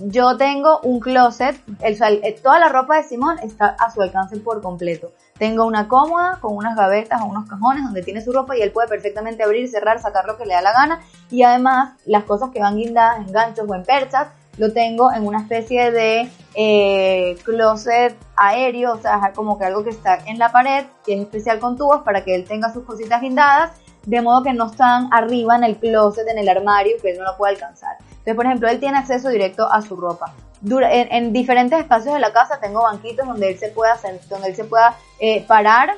Yo 0.00 0.36
tengo 0.36 0.80
un 0.82 1.00
closet, 1.00 1.60
el, 1.80 2.00
eh, 2.00 2.38
toda 2.40 2.60
la 2.60 2.68
ropa 2.68 2.96
de 2.96 3.02
Simón 3.02 3.38
está 3.42 3.66
a 3.78 3.90
su 3.90 4.00
alcance 4.00 4.36
por 4.36 4.62
completo. 4.62 5.12
Tengo 5.38 5.64
una 5.66 5.88
cómoda 5.88 6.38
con 6.40 6.56
unas 6.56 6.76
gavetas 6.76 7.20
o 7.20 7.26
unos 7.26 7.48
cajones 7.48 7.82
donde 7.82 8.02
tiene 8.02 8.20
su 8.20 8.32
ropa 8.32 8.56
y 8.56 8.62
él 8.62 8.70
puede 8.70 8.88
perfectamente 8.88 9.42
abrir, 9.42 9.68
cerrar, 9.68 10.00
sacar 10.00 10.26
lo 10.26 10.36
que 10.36 10.46
le 10.46 10.54
da 10.54 10.62
la 10.62 10.72
gana. 10.72 11.00
Y 11.30 11.42
además, 11.42 11.94
las 12.06 12.24
cosas 12.24 12.50
que 12.50 12.60
van 12.60 12.76
guindadas 12.76 13.26
en 13.26 13.32
ganchos 13.32 13.68
o 13.68 13.74
en 13.74 13.82
perchas, 13.82 14.28
lo 14.56 14.72
tengo 14.72 15.12
en 15.12 15.26
una 15.26 15.40
especie 15.40 15.90
de 15.90 16.30
eh, 16.54 17.36
closet 17.44 18.16
aéreo, 18.36 18.94
o 18.94 18.98
sea, 18.98 19.32
como 19.34 19.58
que 19.58 19.64
algo 19.64 19.84
que 19.84 19.90
está 19.90 20.18
en 20.26 20.38
la 20.38 20.50
pared, 20.52 20.86
que 21.04 21.14
es 21.14 21.20
especial 21.20 21.58
con 21.58 21.76
tubos 21.76 22.02
para 22.02 22.24
que 22.24 22.34
él 22.34 22.44
tenga 22.44 22.72
sus 22.72 22.84
cositas 22.84 23.20
guindadas 23.20 23.72
de 24.08 24.22
modo 24.22 24.42
que 24.42 24.54
no 24.54 24.66
están 24.66 25.12
arriba 25.12 25.56
en 25.56 25.64
el 25.64 25.76
closet, 25.76 26.26
en 26.28 26.38
el 26.38 26.48
armario, 26.48 26.96
que 27.02 27.10
él 27.10 27.18
no 27.18 27.24
lo 27.24 27.36
puede 27.36 27.54
alcanzar. 27.54 27.98
Entonces, 28.28 28.36
por 28.36 28.46
ejemplo, 28.46 28.68
él 28.68 28.78
tiene 28.78 28.98
acceso 28.98 29.30
directo 29.30 29.72
a 29.72 29.80
su 29.80 29.96
ropa. 29.96 30.34
En, 30.62 31.32
diferentes 31.32 31.78
espacios 31.78 32.12
de 32.12 32.20
la 32.20 32.30
casa 32.30 32.60
tengo 32.60 32.82
banquitos 32.82 33.26
donde 33.26 33.48
él 33.48 33.58
se 33.58 33.68
pueda, 33.68 33.98
donde 34.28 34.48
él 34.48 34.54
se 34.54 34.64
pueda 34.64 34.98
eh, 35.18 35.46
parar 35.46 35.94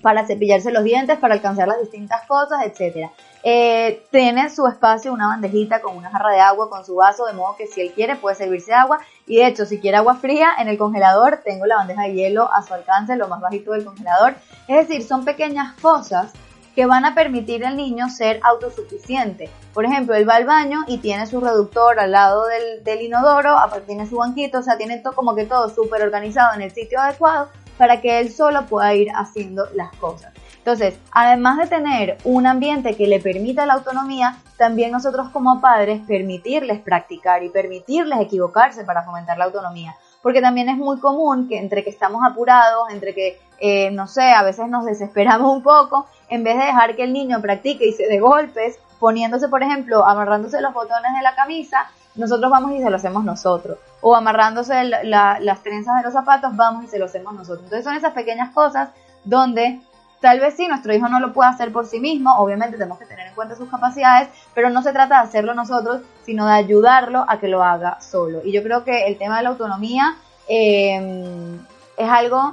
para 0.00 0.24
cepillarse 0.26 0.70
los 0.70 0.84
dientes, 0.84 1.18
para 1.18 1.34
alcanzar 1.34 1.68
las 1.68 1.78
distintas 1.78 2.26
cosas, 2.26 2.64
etc. 2.64 3.10
Eh, 3.42 4.06
tiene 4.10 4.48
su 4.48 4.66
espacio, 4.68 5.12
una 5.12 5.26
bandejita 5.26 5.82
con 5.82 5.98
una 5.98 6.08
jarra 6.08 6.32
de 6.32 6.40
agua, 6.40 6.70
con 6.70 6.82
su 6.86 6.94
vaso, 6.94 7.26
de 7.26 7.34
modo 7.34 7.56
que 7.56 7.66
si 7.66 7.82
él 7.82 7.92
quiere 7.92 8.16
puede 8.16 8.36
servirse 8.36 8.72
agua. 8.72 9.00
Y 9.26 9.36
de 9.36 9.48
hecho, 9.48 9.66
si 9.66 9.80
quiere 9.80 9.98
agua 9.98 10.14
fría, 10.14 10.52
en 10.58 10.68
el 10.68 10.78
congelador 10.78 11.42
tengo 11.44 11.66
la 11.66 11.76
bandeja 11.76 12.04
de 12.04 12.14
hielo 12.14 12.50
a 12.50 12.62
su 12.62 12.72
alcance, 12.72 13.16
lo 13.16 13.28
más 13.28 13.42
bajito 13.42 13.72
del 13.72 13.84
congelador. 13.84 14.34
Es 14.66 14.88
decir, 14.88 15.06
son 15.06 15.26
pequeñas 15.26 15.74
cosas 15.82 16.32
que 16.80 16.86
van 16.86 17.04
a 17.04 17.14
permitir 17.14 17.66
al 17.66 17.76
niño 17.76 18.08
ser 18.08 18.40
autosuficiente. 18.42 19.50
Por 19.74 19.84
ejemplo, 19.84 20.14
él 20.14 20.26
va 20.26 20.36
al 20.36 20.46
baño 20.46 20.78
y 20.86 20.96
tiene 20.96 21.26
su 21.26 21.38
reductor 21.38 22.00
al 22.00 22.12
lado 22.12 22.44
del, 22.82 23.02
inodoro, 23.02 23.58
aparte 23.58 23.88
tiene 23.88 24.06
su 24.06 24.16
banquito, 24.16 24.60
o 24.60 24.62
sea, 24.62 24.78
tiene 24.78 24.96
todo, 24.96 25.12
como 25.12 25.34
que 25.34 25.44
todo 25.44 25.68
súper 25.68 26.00
organizado 26.00 26.54
en 26.54 26.62
el 26.62 26.70
sitio 26.70 26.98
adecuado 26.98 27.50
para 27.76 28.00
que 28.00 28.18
él 28.18 28.32
solo 28.32 28.64
pueda 28.64 28.94
ir 28.94 29.08
haciendo 29.14 29.66
las 29.74 29.94
cosas. 29.96 30.32
Entonces, 30.56 30.98
además 31.12 31.58
de 31.58 31.66
tener 31.66 32.16
un 32.24 32.46
ambiente 32.46 32.96
que 32.96 33.06
le 33.06 33.20
permita 33.20 33.66
la 33.66 33.74
autonomía, 33.74 34.38
también 34.56 34.90
nosotros 34.90 35.28
como 35.34 35.60
padres 35.60 36.00
permitirles 36.08 36.80
practicar 36.80 37.42
y 37.42 37.50
permitirles 37.50 38.20
equivocarse 38.20 38.84
para 38.84 39.02
fomentar 39.02 39.36
la 39.36 39.44
autonomía 39.44 39.94
porque 40.22 40.40
también 40.40 40.68
es 40.68 40.76
muy 40.76 40.98
común 40.98 41.48
que 41.48 41.58
entre 41.58 41.82
que 41.82 41.90
estamos 41.90 42.22
apurados, 42.24 42.90
entre 42.90 43.14
que, 43.14 43.40
eh, 43.58 43.90
no 43.90 44.06
sé, 44.06 44.32
a 44.32 44.42
veces 44.42 44.68
nos 44.68 44.84
desesperamos 44.84 45.50
un 45.52 45.62
poco, 45.62 46.06
en 46.30 46.44
vez 46.44 46.56
de 46.56 46.64
dejar 46.64 46.96
que 46.96 47.04
el 47.04 47.12
niño 47.12 47.40
practique 47.40 47.86
y 47.86 47.92
se 47.92 48.06
dé 48.06 48.20
golpes, 48.20 48.78
poniéndose, 48.98 49.48
por 49.48 49.62
ejemplo, 49.62 50.04
amarrándose 50.06 50.60
los 50.60 50.72
botones 50.72 51.12
de 51.14 51.22
la 51.22 51.34
camisa, 51.34 51.90
nosotros 52.14 52.50
vamos 52.50 52.72
y 52.72 52.80
se 52.80 52.88
lo 52.88 52.96
hacemos 52.96 53.24
nosotros. 53.24 53.78
O 54.00 54.16
amarrándose 54.16 54.84
las 54.84 55.62
trenzas 55.62 55.96
de 55.96 56.02
los 56.02 56.12
zapatos, 56.12 56.56
vamos 56.56 56.84
y 56.84 56.88
se 56.88 56.98
lo 56.98 57.04
hacemos 57.04 57.34
nosotros. 57.34 57.64
Entonces 57.64 57.84
son 57.84 57.94
esas 57.94 58.12
pequeñas 58.12 58.50
cosas 58.50 58.88
donde 59.24 59.80
Tal 60.20 60.38
vez 60.38 60.54
sí, 60.54 60.68
nuestro 60.68 60.94
hijo 60.94 61.08
no 61.08 61.18
lo 61.18 61.32
puede 61.32 61.48
hacer 61.48 61.72
por 61.72 61.86
sí 61.86 61.98
mismo, 61.98 62.34
obviamente 62.36 62.76
tenemos 62.76 62.98
que 62.98 63.06
tener 63.06 63.28
en 63.28 63.34
cuenta 63.34 63.56
sus 63.56 63.70
capacidades, 63.70 64.28
pero 64.54 64.68
no 64.68 64.82
se 64.82 64.92
trata 64.92 65.14
de 65.14 65.28
hacerlo 65.28 65.54
nosotros, 65.54 66.02
sino 66.26 66.46
de 66.46 66.52
ayudarlo 66.52 67.24
a 67.26 67.40
que 67.40 67.48
lo 67.48 67.62
haga 67.62 67.98
solo. 68.02 68.40
Y 68.44 68.52
yo 68.52 68.62
creo 68.62 68.84
que 68.84 69.06
el 69.06 69.16
tema 69.16 69.38
de 69.38 69.44
la 69.44 69.48
autonomía 69.48 70.16
em, 70.46 71.58
es 71.96 72.10
algo 72.10 72.52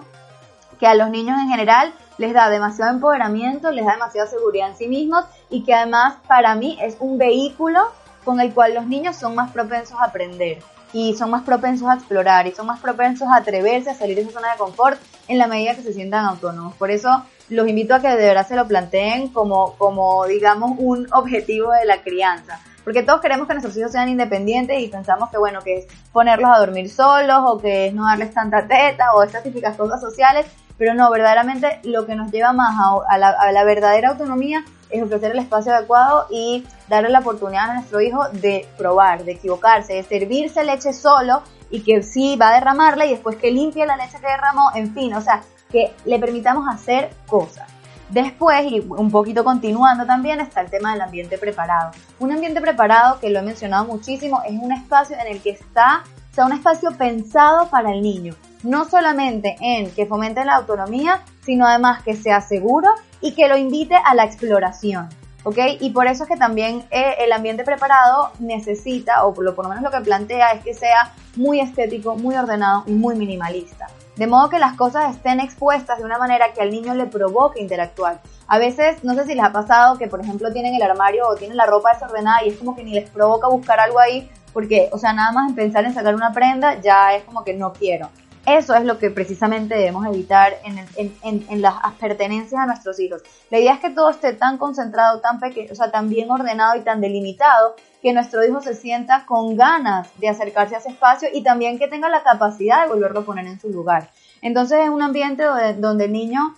que 0.79 0.87
a 0.87 0.95
los 0.95 1.09
niños 1.09 1.39
en 1.39 1.49
general 1.49 1.93
les 2.17 2.33
da 2.33 2.49
demasiado 2.49 2.91
empoderamiento, 2.91 3.71
les 3.71 3.85
da 3.85 3.93
demasiada 3.93 4.27
seguridad 4.27 4.69
en 4.69 4.77
sí 4.77 4.87
mismos 4.87 5.25
y 5.49 5.63
que 5.63 5.73
además 5.73 6.15
para 6.27 6.55
mí 6.55 6.77
es 6.81 6.97
un 6.99 7.17
vehículo 7.17 7.79
con 8.23 8.39
el 8.39 8.53
cual 8.53 8.73
los 8.73 8.87
niños 8.87 9.15
son 9.15 9.35
más 9.35 9.51
propensos 9.51 9.99
a 9.99 10.05
aprender 10.05 10.59
y 10.93 11.15
son 11.15 11.29
más 11.29 11.43
propensos 11.43 11.87
a 11.89 11.95
explorar 11.95 12.47
y 12.47 12.51
son 12.51 12.65
más 12.65 12.79
propensos 12.79 13.27
a 13.27 13.37
atreverse 13.37 13.89
a 13.89 13.95
salir 13.95 14.17
de 14.17 14.23
su 14.23 14.31
zona 14.31 14.51
de 14.51 14.57
confort 14.57 14.99
en 15.27 15.37
la 15.37 15.47
medida 15.47 15.75
que 15.75 15.83
se 15.83 15.93
sientan 15.93 16.25
autónomos. 16.25 16.75
Por 16.75 16.91
eso 16.91 17.23
los 17.49 17.67
invito 17.67 17.95
a 17.95 18.01
que 18.01 18.09
de 18.09 18.15
verdad 18.15 18.47
se 18.47 18.55
lo 18.55 18.67
planteen 18.67 19.29
como, 19.29 19.73
como 19.77 20.25
digamos, 20.25 20.71
un 20.77 21.07
objetivo 21.13 21.71
de 21.71 21.85
la 21.85 22.01
crianza. 22.01 22.59
Porque 22.83 23.03
todos 23.03 23.19
queremos 23.19 23.47
que 23.47 23.53
nuestros 23.53 23.75
hijos 23.75 23.91
sean 23.91 24.07
independientes 24.07 24.79
y 24.79 24.87
pensamos 24.87 25.29
que, 25.29 25.37
bueno, 25.37 25.61
que 25.61 25.79
es 25.79 25.87
ponerlos 26.13 26.49
a 26.53 26.59
dormir 26.59 26.89
solos 26.89 27.41
o 27.45 27.57
que 27.57 27.87
es 27.87 27.93
no 27.93 28.05
darles 28.05 28.33
tanta 28.33 28.65
teta 28.65 29.13
o 29.13 29.23
estas 29.23 29.43
típicas 29.43 29.75
cosas 29.75 29.99
sociales, 29.99 30.45
pero 30.77 30.93
no, 30.93 31.09
verdaderamente 31.11 31.79
lo 31.83 32.05
que 32.05 32.15
nos 32.15 32.31
lleva 32.31 32.53
más 32.53 32.75
a, 33.09 33.17
la, 33.17 33.29
a 33.29 33.51
la 33.51 33.63
verdadera 33.63 34.09
autonomía 34.09 34.63
es 34.89 35.03
ofrecer 35.03 35.31
el 35.31 35.39
espacio 35.39 35.73
adecuado 35.73 36.27
y 36.29 36.65
darle 36.87 37.09
la 37.09 37.19
oportunidad 37.19 37.69
a 37.69 37.73
nuestro 37.75 37.99
hijo 38.01 38.29
de 38.29 38.67
probar, 38.77 39.25
de 39.25 39.33
equivocarse, 39.33 39.93
de 39.93 40.03
servirse 40.03 40.63
leche 40.63 40.93
solo 40.93 41.41
y 41.69 41.81
que 41.81 42.03
sí 42.03 42.37
va 42.37 42.49
a 42.49 42.53
derramarla 42.53 43.05
y 43.05 43.11
después 43.11 43.35
que 43.37 43.51
limpie 43.51 43.85
la 43.85 43.97
leche 43.97 44.19
que 44.19 44.27
derramó, 44.27 44.71
en 44.75 44.93
fin, 44.93 45.13
o 45.13 45.21
sea, 45.21 45.41
que 45.71 45.93
le 46.05 46.19
permitamos 46.19 46.65
hacer 46.69 47.09
cosas. 47.27 47.67
Después, 48.09 48.71
y 48.71 48.79
un 48.79 49.11
poquito 49.11 49.43
continuando 49.43 50.05
también, 50.05 50.39
está 50.39 50.61
el 50.61 50.69
tema 50.69 50.93
del 50.93 51.01
ambiente 51.01 51.37
preparado. 51.37 51.91
Un 52.19 52.31
ambiente 52.31 52.61
preparado, 52.61 53.19
que 53.19 53.29
lo 53.29 53.39
he 53.39 53.41
mencionado 53.41 53.83
muchísimo, 53.83 54.41
es 54.47 54.57
un 54.57 54.71
espacio 54.71 55.17
en 55.19 55.27
el 55.27 55.41
que 55.41 55.49
está, 55.49 56.03
o 56.31 56.33
sea, 56.33 56.45
un 56.45 56.53
espacio 56.53 56.91
pensado 56.97 57.69
para 57.69 57.91
el 57.91 58.01
niño. 58.01 58.33
No 58.63 58.85
solamente 58.85 59.55
en 59.61 59.91
que 59.91 60.05
fomente 60.05 60.43
la 60.45 60.55
autonomía, 60.55 61.21
sino 61.43 61.65
además 61.65 62.03
que 62.03 62.15
sea 62.15 62.41
seguro 62.41 62.89
y 63.21 63.33
que 63.33 63.47
lo 63.47 63.57
invite 63.57 63.95
a 63.95 64.15
la 64.15 64.25
exploración. 64.25 65.09
¿ok? 65.47 65.57
Y 65.79 65.91
por 65.91 66.07
eso 66.07 66.23
es 66.23 66.29
que 66.29 66.35
también 66.35 66.83
eh, 66.91 67.15
el 67.19 67.31
ambiente 67.31 67.63
preparado 67.63 68.31
necesita, 68.39 69.25
o 69.25 69.33
por 69.33 69.45
lo, 69.45 69.55
por 69.55 69.63
lo 69.63 69.69
menos 69.69 69.83
lo 69.83 69.91
que 69.91 70.03
plantea, 70.03 70.51
es 70.51 70.63
que 70.63 70.73
sea 70.73 71.13
muy 71.37 71.61
estético, 71.61 72.17
muy 72.17 72.35
ordenado 72.35 72.83
y 72.85 72.91
muy 72.91 73.15
minimalista. 73.15 73.87
De 74.17 74.27
modo 74.27 74.49
que 74.49 74.59
las 74.59 74.75
cosas 74.75 75.15
estén 75.15 75.39
expuestas 75.39 75.99
de 75.99 76.03
una 76.03 76.17
manera 76.17 76.51
que 76.51 76.61
al 76.61 76.71
niño 76.71 76.95
le 76.95 77.05
provoque 77.05 77.61
interactuar. 77.61 78.19
A 78.47 78.57
veces, 78.57 79.03
no 79.05 79.13
sé 79.13 79.25
si 79.25 79.35
les 79.35 79.43
ha 79.45 79.53
pasado 79.53 79.97
que, 79.97 80.07
por 80.07 80.19
ejemplo, 80.19 80.51
tienen 80.51 80.75
el 80.75 80.81
armario 80.81 81.27
o 81.29 81.35
tienen 81.35 81.55
la 81.55 81.65
ropa 81.65 81.93
desordenada 81.93 82.43
y 82.43 82.49
es 82.49 82.57
como 82.57 82.75
que 82.75 82.83
ni 82.83 82.91
les 82.91 83.09
provoca 83.09 83.47
buscar 83.47 83.79
algo 83.79 83.99
ahí, 83.99 84.29
porque, 84.51 84.89
o 84.91 84.97
sea, 84.97 85.13
nada 85.13 85.31
más 85.31 85.49
en 85.49 85.55
pensar 85.55 85.85
en 85.85 85.93
sacar 85.93 86.13
una 86.13 86.33
prenda 86.33 86.81
ya 86.81 87.13
es 87.13 87.23
como 87.23 87.45
que 87.45 87.53
no 87.53 87.71
quiero. 87.71 88.09
Eso 88.47 88.73
es 88.75 88.85
lo 88.85 88.97
que 88.97 89.11
precisamente 89.11 89.75
debemos 89.75 90.05
evitar 90.05 90.53
en, 90.63 91.61
las 91.61 91.75
pertenencias 91.99 92.61
a 92.61 92.65
nuestros 92.65 92.97
hijos. 92.97 93.21
La 93.51 93.59
idea 93.59 93.73
es 93.73 93.81
que 93.81 93.89
todo 93.89 94.09
esté 94.09 94.31
tan 94.31 94.57
concentrado, 94.57 95.19
tan 95.19 95.41
pequeño, 95.41 95.67
o 95.73 95.75
sea, 95.75 95.91
tan 95.91 96.07
bien 96.07 96.31
ordenado 96.31 96.77
y 96.77 96.79
tan 96.79 97.01
delimitado 97.01 97.75
que 98.01 98.13
nuestro 98.13 98.45
hijo 98.45 98.61
se 98.61 98.73
sienta 98.73 99.25
con 99.25 99.57
ganas 99.57 100.07
de 100.17 100.29
acercarse 100.29 100.75
a 100.75 100.77
ese 100.77 100.91
espacio 100.91 101.27
y 101.33 101.43
también 101.43 101.77
que 101.77 101.89
tenga 101.89 102.07
la 102.07 102.23
capacidad 102.23 102.83
de 102.83 102.87
volverlo 102.87 103.19
a 103.19 103.25
poner 103.25 103.45
en 103.47 103.59
su 103.59 103.67
lugar. 103.67 104.11
Entonces 104.41 104.79
es 104.81 104.89
un 104.89 105.01
ambiente 105.01 105.43
donde, 105.43 105.73
donde 105.73 106.05
el 106.05 106.13
niño 106.13 106.55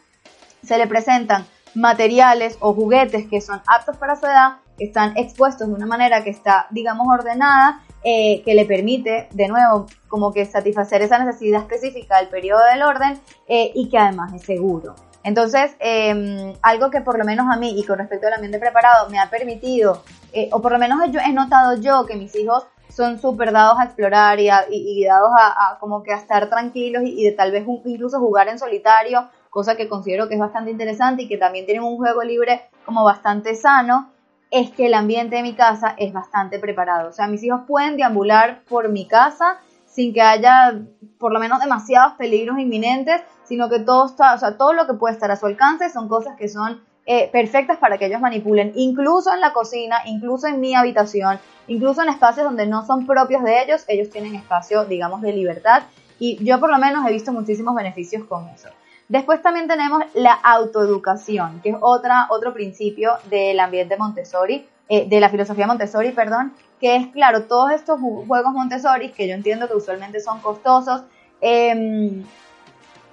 se 0.63 0.77
le 0.77 0.85
presentan 0.85 1.47
materiales 1.73 2.55
o 2.59 2.75
juguetes 2.75 3.27
que 3.27 3.41
son 3.41 3.63
aptos 3.65 3.97
para 3.97 4.15
su 4.15 4.27
edad, 4.27 4.57
están 4.77 5.17
expuestos 5.17 5.67
de 5.67 5.73
una 5.73 5.87
manera 5.87 6.23
que 6.23 6.29
está, 6.29 6.67
digamos, 6.69 7.07
ordenada, 7.09 7.81
eh, 8.03 8.41
que 8.43 8.53
le 8.53 8.65
permite, 8.65 9.27
de 9.31 9.47
nuevo, 9.47 9.87
como 10.07 10.31
que 10.31 10.45
satisfacer 10.45 11.01
esa 11.01 11.19
necesidad 11.19 11.61
específica 11.61 12.17
del 12.17 12.29
periodo 12.29 12.61
del 12.71 12.81
orden 12.81 13.19
eh, 13.47 13.71
y 13.75 13.89
que 13.89 13.97
además 13.97 14.33
es 14.33 14.43
seguro. 14.43 14.95
Entonces, 15.23 15.75
em, 15.79 16.53
algo 16.61 16.89
que 16.89 17.01
por 17.01 17.17
lo 17.17 17.25
menos 17.25 17.47
a 17.51 17.57
mí 17.57 17.77
y 17.77 17.83
con 17.83 17.97
respecto 17.97 18.27
al 18.27 18.33
ambiente 18.33 18.57
preparado 18.57 19.09
me 19.09 19.19
ha 19.19 19.29
permitido, 19.29 20.01
eh, 20.31 20.49
o 20.51 20.61
por 20.61 20.71
lo 20.71 20.79
menos 20.79 20.99
yo, 21.11 21.19
he 21.19 21.33
notado 21.33 21.75
yo 21.81 22.05
que 22.05 22.15
mis 22.15 22.33
hijos 22.35 22.65
son 22.89 23.19
súper 23.19 23.51
dados 23.51 23.77
a 23.79 23.83
explorar 23.83 24.39
y, 24.39 24.49
y, 24.71 25.05
dados 25.05 25.31
a, 25.37 25.77
como 25.79 26.01
que 26.03 26.11
a 26.11 26.17
estar 26.17 26.49
tranquilos 26.49 27.03
y, 27.05 27.23
de 27.23 27.31
tal 27.33 27.51
vez 27.51 27.65
incluso 27.85 28.19
jugar 28.19 28.47
en 28.47 28.57
solitario, 28.57 29.29
cosa 29.49 29.75
que 29.75 29.87
considero 29.87 30.27
que 30.27 30.35
es 30.35 30.39
bastante 30.39 30.71
interesante 30.71 31.23
y 31.23 31.27
que 31.27 31.37
también 31.37 31.65
tienen 31.65 31.83
un 31.83 31.97
juego 31.97 32.23
libre 32.23 32.61
como 32.85 33.03
bastante 33.03 33.55
sano, 33.55 34.09
es 34.51 34.71
que 34.71 34.87
el 34.87 34.93
ambiente 34.93 35.35
de 35.35 35.43
mi 35.43 35.53
casa 35.53 35.95
es 35.97 36.11
bastante 36.11 36.59
preparado. 36.59 37.09
O 37.09 37.11
sea, 37.11 37.27
mis 37.27 37.43
hijos 37.43 37.61
pueden 37.67 37.97
deambular 37.97 38.61
por 38.67 38.89
mi 38.89 39.07
casa 39.07 39.59
sin 39.85 40.13
que 40.13 40.21
haya 40.21 40.79
por 41.17 41.31
lo 41.31 41.39
menos 41.39 41.59
demasiados 41.59 42.13
peligros 42.13 42.59
inminentes, 42.59 43.21
sino 43.43 43.69
que 43.69 43.79
todo 43.79 44.05
está, 44.05 44.33
o 44.33 44.37
sea, 44.37 44.57
todo 44.57 44.73
lo 44.73 44.87
que 44.87 44.93
puede 44.93 45.13
estar 45.13 45.31
a 45.31 45.35
su 45.35 45.45
alcance 45.45 45.89
son 45.89 46.07
cosas 46.07 46.35
que 46.37 46.47
son 46.47 46.81
eh, 47.05 47.29
perfectas 47.31 47.77
para 47.77 47.97
que 47.97 48.05
ellos 48.05 48.21
manipulen, 48.21 48.71
incluso 48.75 49.33
en 49.33 49.41
la 49.41 49.51
cocina, 49.51 49.97
incluso 50.05 50.47
en 50.47 50.59
mi 50.59 50.75
habitación, 50.75 51.39
incluso 51.67 52.03
en 52.03 52.09
espacios 52.09 52.45
donde 52.45 52.67
no 52.67 52.85
son 52.85 53.07
propios 53.07 53.43
de 53.43 53.63
ellos, 53.63 53.83
ellos 53.87 54.09
tienen 54.09 54.35
espacio, 54.35 54.85
digamos, 54.85 55.21
de 55.21 55.33
libertad 55.33 55.83
y 56.19 56.43
yo 56.43 56.59
por 56.59 56.69
lo 56.69 56.77
menos 56.77 57.07
he 57.07 57.11
visto 57.11 57.31
muchísimos 57.31 57.73
beneficios 57.73 58.25
con 58.25 58.47
eso. 58.49 58.69
Después 59.09 59.41
también 59.41 59.67
tenemos 59.67 60.03
la 60.13 60.33
autoeducación, 60.33 61.61
que 61.61 61.71
es 61.71 61.75
otra, 61.81 62.27
otro 62.29 62.53
principio 62.53 63.13
del 63.27 63.59
ambiente 63.59 63.97
Montessori, 63.97 64.67
eh, 64.87 65.09
de 65.09 65.19
la 65.19 65.29
filosofía 65.29 65.65
Montessori, 65.65 66.11
perdón, 66.11 66.53
que 66.79 66.95
es, 66.95 67.07
claro, 67.07 67.43
todos 67.43 67.71
estos 67.71 67.99
juegos 67.99 68.53
Montessori, 68.53 69.09
que 69.09 69.27
yo 69.27 69.33
entiendo 69.33 69.67
que 69.67 69.75
usualmente 69.75 70.19
son 70.19 70.39
costosos, 70.41 71.01
em, 71.41 72.23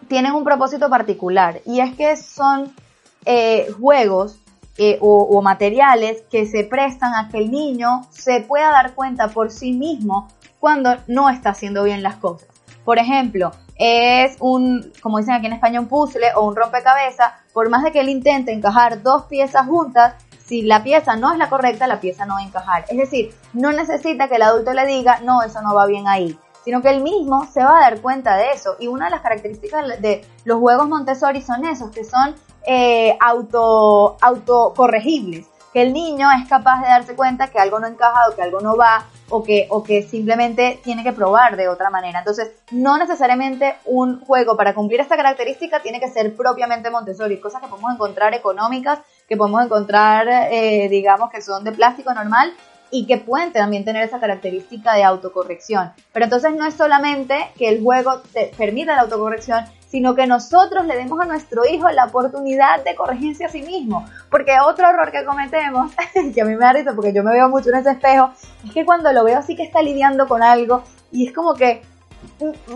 tienen 0.07 0.33
un 0.33 0.45
propósito 0.45 0.89
particular 0.91 1.61
y 1.65 1.81
es 1.81 1.95
que 1.97 2.17
son 2.17 2.75
eh, 3.25 3.73
juegos 3.81 4.39
eh, 4.79 4.99
o, 5.01 5.41
materiales 5.41 6.23
que 6.31 6.45
se 6.45 6.63
prestan 6.65 7.15
a 7.15 7.31
que 7.31 7.39
el 7.39 7.51
niño 7.51 8.03
se 8.11 8.43
pueda 8.43 8.71
dar 8.71 8.95
cuenta 8.95 9.29
por 9.29 9.51
sí 9.51 9.73
mismo 9.73 10.29
cuando 10.61 10.95
no 11.07 11.31
está 11.31 11.51
haciendo 11.51 11.83
bien 11.85 12.03
las 12.03 12.17
cosas. 12.17 12.49
Por 12.85 12.99
ejemplo, 12.99 13.53
es 13.79 14.37
un, 14.41 14.93
como 15.03 15.19
dicen 15.19 15.35
aquí 15.35 15.47
en 15.47 15.53
España, 15.53 15.81
un 15.81 15.89
puzzle 15.89 16.35
o 16.35 16.47
un 16.47 16.57
rompecabezas, 16.57 17.33
por 17.53 17.69
más 17.69 17.83
de 17.83 17.93
que 17.93 18.01
él 18.01 18.09
intente 18.09 18.53
encajar 18.53 19.03
dos 19.03 19.25
piezas 19.25 19.67
juntas, 19.67 20.15
si 20.45 20.63
la 20.63 20.83
pieza 20.83 21.17
no 21.17 21.33
es 21.33 21.39
la 21.39 21.49
correcta, 21.49 21.87
la 21.87 22.01
pieza 22.01 22.25
no 22.25 22.35
va 22.35 22.41
a 22.41 22.45
encajar. 22.45 22.85
Es 22.89 22.97
decir, 22.97 23.35
no 23.53 23.73
necesita 23.73 24.29
que 24.29 24.37
el 24.37 24.43
adulto 24.43 24.73
le 24.73 24.87
diga, 24.87 25.21
no, 25.21 25.43
eso 25.43 25.61
no 25.61 25.75
va 25.75 25.87
bien 25.87 26.07
ahí, 26.07 26.39
sino 26.65 26.83
que 26.83 26.91
él 26.91 27.03
mismo 27.03 27.47
se 27.53 27.65
va 27.65 27.79
a 27.79 27.81
dar 27.81 28.01
cuenta 28.01 28.37
de 28.37 28.53
eso. 28.53 28.77
Y 28.79 28.87
una 28.87 29.07
de 29.07 29.11
las 29.11 29.23
características 29.23 30.01
de 30.01 30.25
los 30.45 30.61
juegos 30.61 30.89
Montessori 30.89 31.43
son 31.43 31.65
esos, 31.65 31.91
que 31.91 32.05
son 32.05 32.35
eh, 32.65 33.17
auto, 33.21 34.17
autocorregibles, 34.21 35.47
que 35.77 35.83
el 35.83 35.93
niño 35.93 36.29
es 36.33 36.49
capaz 36.49 36.81
de 36.81 36.89
darse 36.89 37.15
cuenta 37.15 37.49
que 37.49 37.59
algo 37.59 37.79
no 37.79 37.87
encaja 37.87 38.31
o 38.31 38.35
que 38.35 38.41
algo 38.41 38.61
no 38.63 38.79
va 38.79 39.05
o 39.29 39.45
que, 39.45 39.67
o 39.69 39.83
que 39.83 40.03
simplemente 40.03 40.81
tiene 40.83 41.05
que 41.05 41.13
probar 41.13 41.55
de 41.55 41.69
otra 41.69 41.91
manera. 41.91 42.21
Entonces, 42.21 42.51
no 42.71 42.97
necesariamente 42.97 43.75
un 43.85 44.25
juego 44.25 44.57
para 44.57 44.73
cumplir 44.73 45.01
esta 45.01 45.17
característica 45.17 45.81
tiene 45.81 46.01
que 46.01 46.09
ser 46.09 46.35
propiamente 46.35 46.89
Montessori, 46.89 47.39
cosas 47.39 47.61
que 47.61 47.69
podemos 47.69 47.93
encontrar 47.93 48.33
económicas, 48.33 49.01
que 49.29 49.37
podemos 49.37 49.63
encontrar, 49.63 50.27
eh, 50.51 50.89
digamos, 50.89 51.29
que 51.29 51.43
son 51.43 51.63
de 51.63 51.73
plástico 51.73 52.15
normal 52.15 52.55
y 52.91 53.07
que 53.07 53.19
pueden 53.19 53.53
también 53.53 53.85
tener 53.85 54.03
esa 54.03 54.19
característica 54.19 54.95
de 54.95 55.05
autocorrección. 55.05 55.93
Pero 56.11 56.25
entonces 56.25 56.55
no 56.55 56.65
es 56.65 56.73
solamente 56.73 57.51
que 57.59 57.69
el 57.69 57.83
juego 57.83 58.23
te 58.33 58.51
permita 58.57 58.95
la 58.95 59.03
autocorrección, 59.03 59.67
sino 59.97 60.15
que 60.15 60.27
nosotros 60.27 60.85
le 60.85 60.95
demos 60.95 61.19
a 61.21 61.25
nuestro 61.25 61.65
hijo 61.65 61.89
la 61.89 62.05
oportunidad 62.05 62.85
de 62.85 62.95
corregirse 62.95 63.47
a 63.47 63.49
sí 63.49 63.63
mismo. 63.63 64.05
Porque 64.31 64.53
otro 64.63 64.87
error 64.87 65.11
que 65.11 65.25
cometemos, 65.25 65.91
que 66.35 66.43
a 66.43 66.45
mí 66.45 66.55
me 66.55 66.59
da 66.59 66.75
risa 66.75 66.93
porque 66.95 67.15
yo 67.15 67.25
me 67.25 67.33
veo 67.33 67.49
mucho 67.49 67.71
en 67.71 67.77
ese 67.77 67.93
espejo, 67.93 68.31
es 68.63 68.75
que 68.75 68.85
cuando 68.85 69.11
lo 69.15 69.25
veo 69.25 69.39
así 69.39 69.57
que 69.57 69.63
está 69.63 69.81
lidiando 69.81 70.29
con 70.29 70.43
algo 70.43 70.83
y 71.11 71.27
es 71.27 71.33
como 71.33 71.55
que 71.55 71.81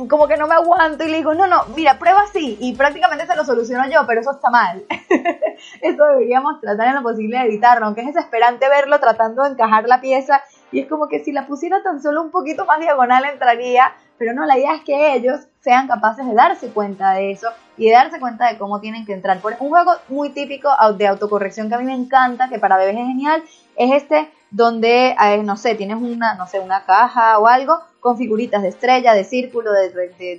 como 0.08 0.28
que 0.28 0.38
no 0.38 0.46
me 0.46 0.54
aguanto 0.54 1.04
y 1.04 1.10
le 1.10 1.18
digo, 1.18 1.34
no, 1.34 1.46
no, 1.46 1.66
mira, 1.76 1.98
prueba 1.98 2.22
así 2.22 2.56
y 2.58 2.74
prácticamente 2.74 3.26
se 3.26 3.36
lo 3.36 3.44
soluciono 3.44 3.86
yo, 3.90 4.06
pero 4.06 4.22
eso 4.22 4.30
está 4.30 4.48
mal. 4.48 4.82
eso 5.82 6.04
deberíamos 6.06 6.58
tratar 6.62 6.88
en 6.88 6.94
lo 6.94 7.02
posible 7.02 7.36
de 7.36 7.44
evitarlo, 7.44 7.84
aunque 7.84 8.00
es 8.00 8.14
desesperante 8.14 8.66
verlo 8.70 8.98
tratando 8.98 9.42
de 9.42 9.50
encajar 9.50 9.86
la 9.86 10.00
pieza 10.00 10.40
y 10.72 10.80
es 10.80 10.88
como 10.88 11.06
que 11.08 11.22
si 11.22 11.32
la 11.32 11.46
pusiera 11.46 11.82
tan 11.82 12.00
solo 12.00 12.22
un 12.22 12.30
poquito 12.30 12.64
más 12.64 12.80
diagonal 12.80 13.26
entraría, 13.26 13.92
pero 14.16 14.32
no, 14.32 14.46
la 14.46 14.56
idea 14.56 14.74
es 14.74 14.84
que 14.84 15.14
ellos 15.14 15.49
sean 15.60 15.86
capaces 15.86 16.26
de 16.26 16.34
darse 16.34 16.68
cuenta 16.68 17.12
de 17.12 17.32
eso 17.32 17.48
y 17.76 17.86
de 17.86 17.92
darse 17.92 18.18
cuenta 18.18 18.50
de 18.50 18.58
cómo 18.58 18.80
tienen 18.80 19.04
que 19.04 19.12
entrar. 19.12 19.40
Por 19.40 19.56
un 19.60 19.68
juego 19.68 19.92
muy 20.08 20.30
típico 20.30 20.70
de 20.96 21.06
autocorrección 21.06 21.68
que 21.68 21.74
a 21.74 21.78
mí 21.78 21.84
me 21.84 21.94
encanta, 21.94 22.48
que 22.48 22.58
para 22.58 22.76
bebés 22.76 22.96
es 22.96 23.06
genial, 23.06 23.42
es 23.76 24.02
este 24.02 24.30
donde, 24.50 25.10
eh, 25.10 25.42
no 25.44 25.56
sé, 25.56 25.74
tienes 25.74 25.96
una, 25.96 26.34
no 26.34 26.46
sé, 26.46 26.58
una 26.58 26.84
caja 26.84 27.38
o 27.38 27.46
algo 27.46 27.78
con 28.00 28.16
figuritas 28.16 28.62
de 28.62 28.68
estrella, 28.68 29.14
de 29.14 29.24
círculo, 29.24 29.70
de, 29.72 29.90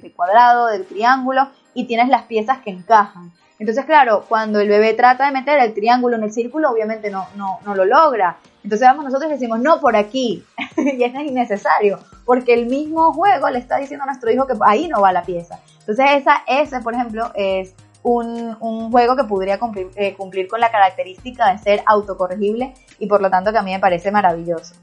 de 0.02 0.14
cuadrado, 0.16 0.68
del 0.68 0.86
triángulo 0.86 1.48
y 1.74 1.86
tienes 1.86 2.10
las 2.10 2.24
piezas 2.24 2.60
que 2.60 2.72
encajan. 2.72 3.32
Entonces, 3.60 3.86
claro, 3.86 4.26
cuando 4.28 4.60
el 4.60 4.68
bebé 4.68 4.96
trata 4.96 5.28
de 5.28 5.32
meter 5.32 5.60
el 5.60 5.76
triángulo 5.76 6.16
en 6.16 6.24
el 6.24 6.34
círculo, 6.34 6.72
obviamente 6.72 7.12
no, 7.12 7.28
no, 7.36 7.60
no 7.64 7.76
lo 7.76 7.86
logra. 7.86 8.38
Entonces 8.64 8.88
vamos 8.88 9.06
nosotros 9.06 9.30
y 9.30 9.34
decimos, 9.34 9.60
no, 9.60 9.80
por 9.80 9.96
aquí. 9.96 10.46
y 10.78 11.04
es 11.04 11.14
innecesario, 11.14 12.00
porque 12.26 12.54
el 12.54 12.68
mismo 12.68 13.14
juego 13.14 13.50
le 13.50 13.60
está 13.60 13.78
diciendo 13.78 14.04
a 14.04 14.08
nuestro 14.08 14.32
hijo 14.32 14.48
que 14.48 14.54
ahí 14.62 14.88
no 14.88 15.02
va 15.02 15.12
la 15.12 15.24
pieza. 15.24 15.60
Entonces 15.80 16.06
esa, 16.16 16.44
ese, 16.48 16.80
por 16.82 16.94
ejemplo, 16.94 17.32
es 17.36 17.74
un, 18.04 18.58
un 18.60 18.92
juego 18.92 19.16
que 19.16 19.24
podría 19.24 19.60
cumplir, 19.60 19.90
eh, 19.96 20.14
cumplir 20.16 20.48
con 20.48 20.60
la 20.60 20.72
característica 20.72 21.52
de 21.52 21.58
ser 21.60 21.84
autocorregible 21.86 22.74
y 23.00 23.08
por 23.08 23.22
lo 23.22 23.30
tanto 23.30 23.52
que 23.52 23.58
a 23.58 23.64
mí 23.64 23.72
me 23.72 23.80
parece 23.80 24.12
maravilloso. 24.12 24.76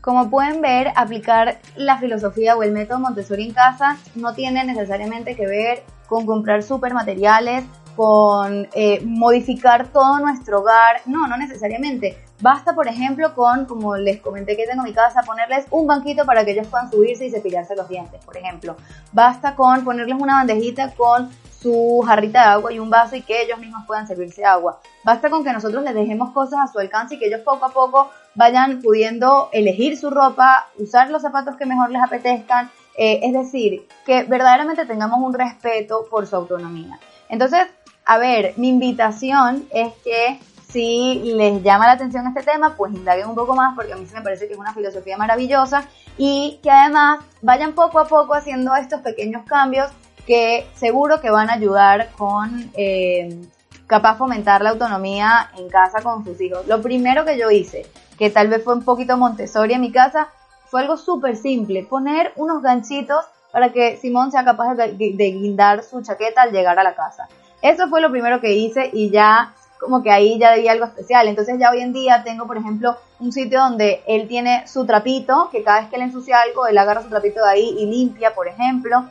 Como 0.00 0.28
pueden 0.28 0.60
ver, 0.60 0.92
aplicar 0.96 1.60
la 1.76 1.96
filosofía 1.96 2.56
o 2.56 2.62
el 2.62 2.72
método 2.72 2.98
Montessori 2.98 3.44
en 3.44 3.54
casa 3.54 3.96
no 4.14 4.34
tiene 4.34 4.62
necesariamente 4.64 5.34
que 5.34 5.46
ver 5.46 5.82
con 6.06 6.26
comprar 6.26 6.62
super 6.62 6.92
materiales, 6.92 7.64
con 7.96 8.68
eh, 8.74 9.00
modificar 9.04 9.88
todo 9.88 10.18
nuestro 10.20 10.60
hogar. 10.60 11.00
No, 11.06 11.26
no 11.26 11.36
necesariamente. 11.36 12.18
Basta, 12.40 12.74
por 12.74 12.88
ejemplo, 12.88 13.34
con, 13.34 13.64
como 13.64 13.96
les 13.96 14.20
comenté 14.20 14.56
que 14.56 14.66
tengo 14.66 14.82
en 14.82 14.90
mi 14.90 14.92
casa, 14.92 15.22
ponerles 15.22 15.66
un 15.70 15.86
banquito 15.86 16.26
para 16.26 16.44
que 16.44 16.50
ellos 16.50 16.66
puedan 16.66 16.90
subirse 16.90 17.26
y 17.26 17.30
cepillarse 17.30 17.76
los 17.76 17.88
dientes, 17.88 18.22
por 18.24 18.36
ejemplo. 18.36 18.76
Basta 19.12 19.54
con 19.54 19.84
ponerles 19.84 20.20
una 20.20 20.34
bandejita 20.34 20.90
con 20.94 21.30
su 21.64 22.04
jarrita 22.06 22.40
de 22.40 22.48
agua 22.48 22.72
y 22.72 22.78
un 22.78 22.90
vaso 22.90 23.16
y 23.16 23.22
que 23.22 23.40
ellos 23.40 23.58
mismos 23.58 23.84
puedan 23.86 24.06
servirse 24.06 24.44
agua. 24.44 24.80
Basta 25.02 25.30
con 25.30 25.42
que 25.42 25.52
nosotros 25.52 25.82
les 25.82 25.94
dejemos 25.94 26.32
cosas 26.32 26.60
a 26.62 26.70
su 26.70 26.78
alcance 26.78 27.14
y 27.14 27.18
que 27.18 27.26
ellos 27.28 27.40
poco 27.40 27.64
a 27.64 27.70
poco 27.70 28.10
vayan 28.34 28.82
pudiendo 28.82 29.48
elegir 29.52 29.96
su 29.96 30.10
ropa, 30.10 30.66
usar 30.78 31.10
los 31.10 31.22
zapatos 31.22 31.56
que 31.56 31.64
mejor 31.64 31.90
les 31.90 32.02
apetezcan. 32.02 32.70
Eh, 32.96 33.20
es 33.22 33.32
decir, 33.32 33.88
que 34.04 34.24
verdaderamente 34.24 34.84
tengamos 34.86 35.20
un 35.20 35.32
respeto 35.32 36.06
por 36.10 36.26
su 36.26 36.36
autonomía. 36.36 37.00
Entonces, 37.28 37.66
a 38.04 38.18
ver, 38.18 38.54
mi 38.56 38.68
invitación 38.68 39.66
es 39.70 39.92
que 40.04 40.40
si 40.68 41.32
les 41.36 41.62
llama 41.62 41.86
la 41.86 41.92
atención 41.92 42.26
este 42.26 42.42
tema, 42.42 42.74
pues 42.76 42.92
indaguen 42.92 43.28
un 43.28 43.34
poco 43.34 43.54
más 43.54 43.74
porque 43.74 43.92
a 43.92 43.96
mí 43.96 44.06
se 44.06 44.16
me 44.16 44.22
parece 44.22 44.46
que 44.46 44.54
es 44.54 44.58
una 44.58 44.74
filosofía 44.74 45.16
maravillosa 45.16 45.84
y 46.18 46.58
que 46.62 46.70
además 46.70 47.20
vayan 47.42 47.74
poco 47.74 48.00
a 48.00 48.06
poco 48.06 48.34
haciendo 48.34 48.74
estos 48.74 49.00
pequeños 49.00 49.44
cambios 49.46 49.90
que 50.26 50.66
seguro 50.74 51.20
que 51.20 51.30
van 51.30 51.48
a 51.48 51.54
ayudar 51.54 52.10
con 52.16 52.70
eh, 52.74 53.40
capaz 53.86 54.16
fomentar 54.16 54.62
la 54.62 54.70
autonomía 54.70 55.50
en 55.56 55.68
casa 55.68 56.02
con 56.02 56.24
sus 56.24 56.40
hijos. 56.40 56.66
Lo 56.66 56.82
primero 56.82 57.24
que 57.24 57.38
yo 57.38 57.50
hice, 57.50 57.86
que 58.18 58.30
tal 58.30 58.48
vez 58.48 58.64
fue 58.64 58.74
un 58.74 58.84
poquito 58.84 59.16
Montessori 59.16 59.74
en 59.74 59.80
mi 59.80 59.92
casa, 59.92 60.28
fue 60.66 60.80
algo 60.80 60.96
súper 60.96 61.36
simple, 61.36 61.84
poner 61.84 62.32
unos 62.36 62.62
ganchitos 62.62 63.24
para 63.52 63.70
que 63.70 63.96
Simón 63.98 64.32
sea 64.32 64.44
capaz 64.44 64.74
de, 64.74 64.92
de 64.92 65.30
guindar 65.30 65.84
su 65.84 66.02
chaqueta 66.02 66.42
al 66.42 66.50
llegar 66.50 66.78
a 66.78 66.82
la 66.82 66.96
casa. 66.96 67.28
Eso 67.64 67.88
fue 67.88 68.02
lo 68.02 68.10
primero 68.10 68.42
que 68.42 68.52
hice 68.52 68.90
y 68.92 69.08
ya 69.08 69.54
como 69.80 70.02
que 70.02 70.10
ahí 70.10 70.38
ya 70.38 70.52
debía 70.52 70.72
algo 70.72 70.84
especial. 70.84 71.28
Entonces 71.28 71.56
ya 71.58 71.70
hoy 71.70 71.80
en 71.80 71.94
día 71.94 72.22
tengo, 72.22 72.46
por 72.46 72.58
ejemplo, 72.58 72.94
un 73.20 73.32
sitio 73.32 73.58
donde 73.58 74.02
él 74.06 74.28
tiene 74.28 74.68
su 74.68 74.84
trapito, 74.84 75.48
que 75.50 75.62
cada 75.62 75.80
vez 75.80 75.88
que 75.88 75.96
le 75.96 76.04
ensucia 76.04 76.40
algo, 76.42 76.66
él 76.66 76.76
agarra 76.76 77.02
su 77.02 77.08
trapito 77.08 77.42
de 77.42 77.50
ahí 77.50 77.74
y 77.78 77.86
limpia, 77.86 78.34
por 78.34 78.48
ejemplo. 78.48 79.04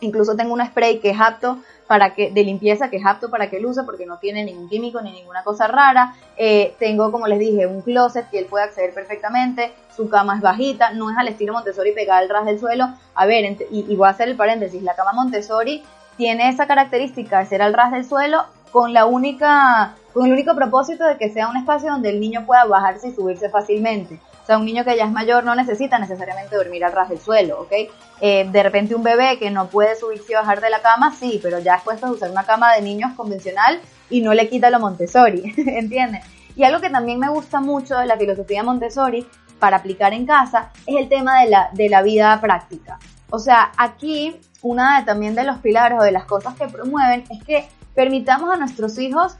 Incluso 0.00 0.36
tengo 0.36 0.52
un 0.52 0.64
spray 0.66 1.00
que 1.00 1.10
es 1.10 1.18
apto 1.18 1.60
para 1.86 2.12
que, 2.12 2.30
de 2.30 2.44
limpieza 2.44 2.90
que 2.90 2.98
es 2.98 3.06
apto 3.06 3.30
para 3.30 3.48
que 3.48 3.56
él 3.56 3.64
use 3.64 3.82
porque 3.84 4.04
no 4.04 4.18
tiene 4.18 4.44
ningún 4.44 4.68
químico 4.68 5.00
ni 5.00 5.10
ninguna 5.10 5.42
cosa 5.42 5.66
rara. 5.66 6.14
Eh, 6.36 6.74
tengo, 6.78 7.10
como 7.10 7.26
les 7.26 7.38
dije, 7.38 7.66
un 7.66 7.80
closet 7.80 8.28
que 8.28 8.38
él 8.38 8.44
puede 8.44 8.64
acceder 8.64 8.92
perfectamente. 8.92 9.72
Su 9.96 10.10
cama 10.10 10.36
es 10.36 10.42
bajita, 10.42 10.92
no 10.92 11.10
es 11.10 11.16
al 11.16 11.28
estilo 11.28 11.54
Montessori 11.54 11.92
pegada 11.92 12.20
al 12.20 12.28
ras 12.28 12.44
del 12.44 12.60
suelo. 12.60 12.86
A 13.14 13.24
ver, 13.24 13.56
y, 13.70 13.86
y 13.88 13.96
voy 13.96 14.08
a 14.08 14.10
hacer 14.10 14.28
el 14.28 14.36
paréntesis, 14.36 14.82
la 14.82 14.94
cama 14.94 15.14
Montessori 15.14 15.82
tiene 16.18 16.50
esa 16.50 16.66
característica 16.66 17.38
de 17.38 17.46
ser 17.46 17.62
al 17.62 17.72
ras 17.72 17.92
del 17.92 18.04
suelo 18.04 18.44
con 18.72 18.92
la 18.92 19.06
única, 19.06 19.94
con 20.12 20.26
el 20.26 20.32
único 20.32 20.54
propósito 20.54 21.06
de 21.06 21.16
que 21.16 21.30
sea 21.30 21.48
un 21.48 21.56
espacio 21.56 21.90
donde 21.90 22.10
el 22.10 22.20
niño 22.20 22.44
pueda 22.44 22.66
bajarse 22.66 23.08
y 23.08 23.14
subirse 23.14 23.48
fácilmente. 23.48 24.20
O 24.42 24.46
sea, 24.46 24.58
un 24.58 24.64
niño 24.64 24.84
que 24.84 24.96
ya 24.96 25.04
es 25.04 25.12
mayor 25.12 25.44
no 25.44 25.54
necesita 25.54 25.98
necesariamente 25.98 26.56
dormir 26.56 26.84
al 26.84 26.92
ras 26.92 27.08
del 27.08 27.20
suelo, 27.20 27.60
¿ok? 27.60 27.72
Eh, 28.20 28.48
de 28.50 28.62
repente 28.62 28.94
un 28.94 29.02
bebé 29.02 29.38
que 29.38 29.50
no 29.50 29.68
puede 29.68 29.94
subirse 29.94 30.32
y 30.32 30.34
bajar 30.34 30.60
de 30.60 30.70
la 30.70 30.82
cama, 30.82 31.14
sí, 31.14 31.38
pero 31.42 31.60
ya 31.60 31.76
es 31.76 31.82
puesto 31.82 32.06
a 32.06 32.10
usar 32.10 32.30
una 32.30 32.44
cama 32.44 32.74
de 32.74 32.82
niños 32.82 33.12
convencional 33.14 33.80
y 34.10 34.20
no 34.20 34.34
le 34.34 34.48
quita 34.48 34.70
lo 34.70 34.80
Montessori, 34.80 35.54
¿entiendes? 35.56 36.24
Y 36.56 36.64
algo 36.64 36.80
que 36.80 36.90
también 36.90 37.20
me 37.20 37.28
gusta 37.28 37.60
mucho 37.60 37.96
de 37.96 38.06
la 38.06 38.16
filosofía 38.16 38.64
Montessori 38.64 39.24
para 39.60 39.76
aplicar 39.76 40.12
en 40.12 40.26
casa 40.26 40.70
es 40.86 40.96
el 40.96 41.08
tema 41.08 41.42
de 41.42 41.50
la, 41.50 41.70
de 41.72 41.88
la 41.88 42.02
vida 42.02 42.40
práctica. 42.40 42.98
O 43.30 43.38
sea, 43.38 43.70
aquí 43.76 44.40
una 44.62 45.00
de, 45.00 45.06
también 45.06 45.34
de 45.34 45.44
los 45.44 45.58
pilares 45.58 45.98
o 46.00 46.02
de 46.02 46.12
las 46.12 46.24
cosas 46.24 46.54
que 46.54 46.68
promueven 46.68 47.24
es 47.30 47.44
que 47.44 47.68
permitamos 47.94 48.52
a 48.52 48.56
nuestros 48.56 48.98
hijos 48.98 49.36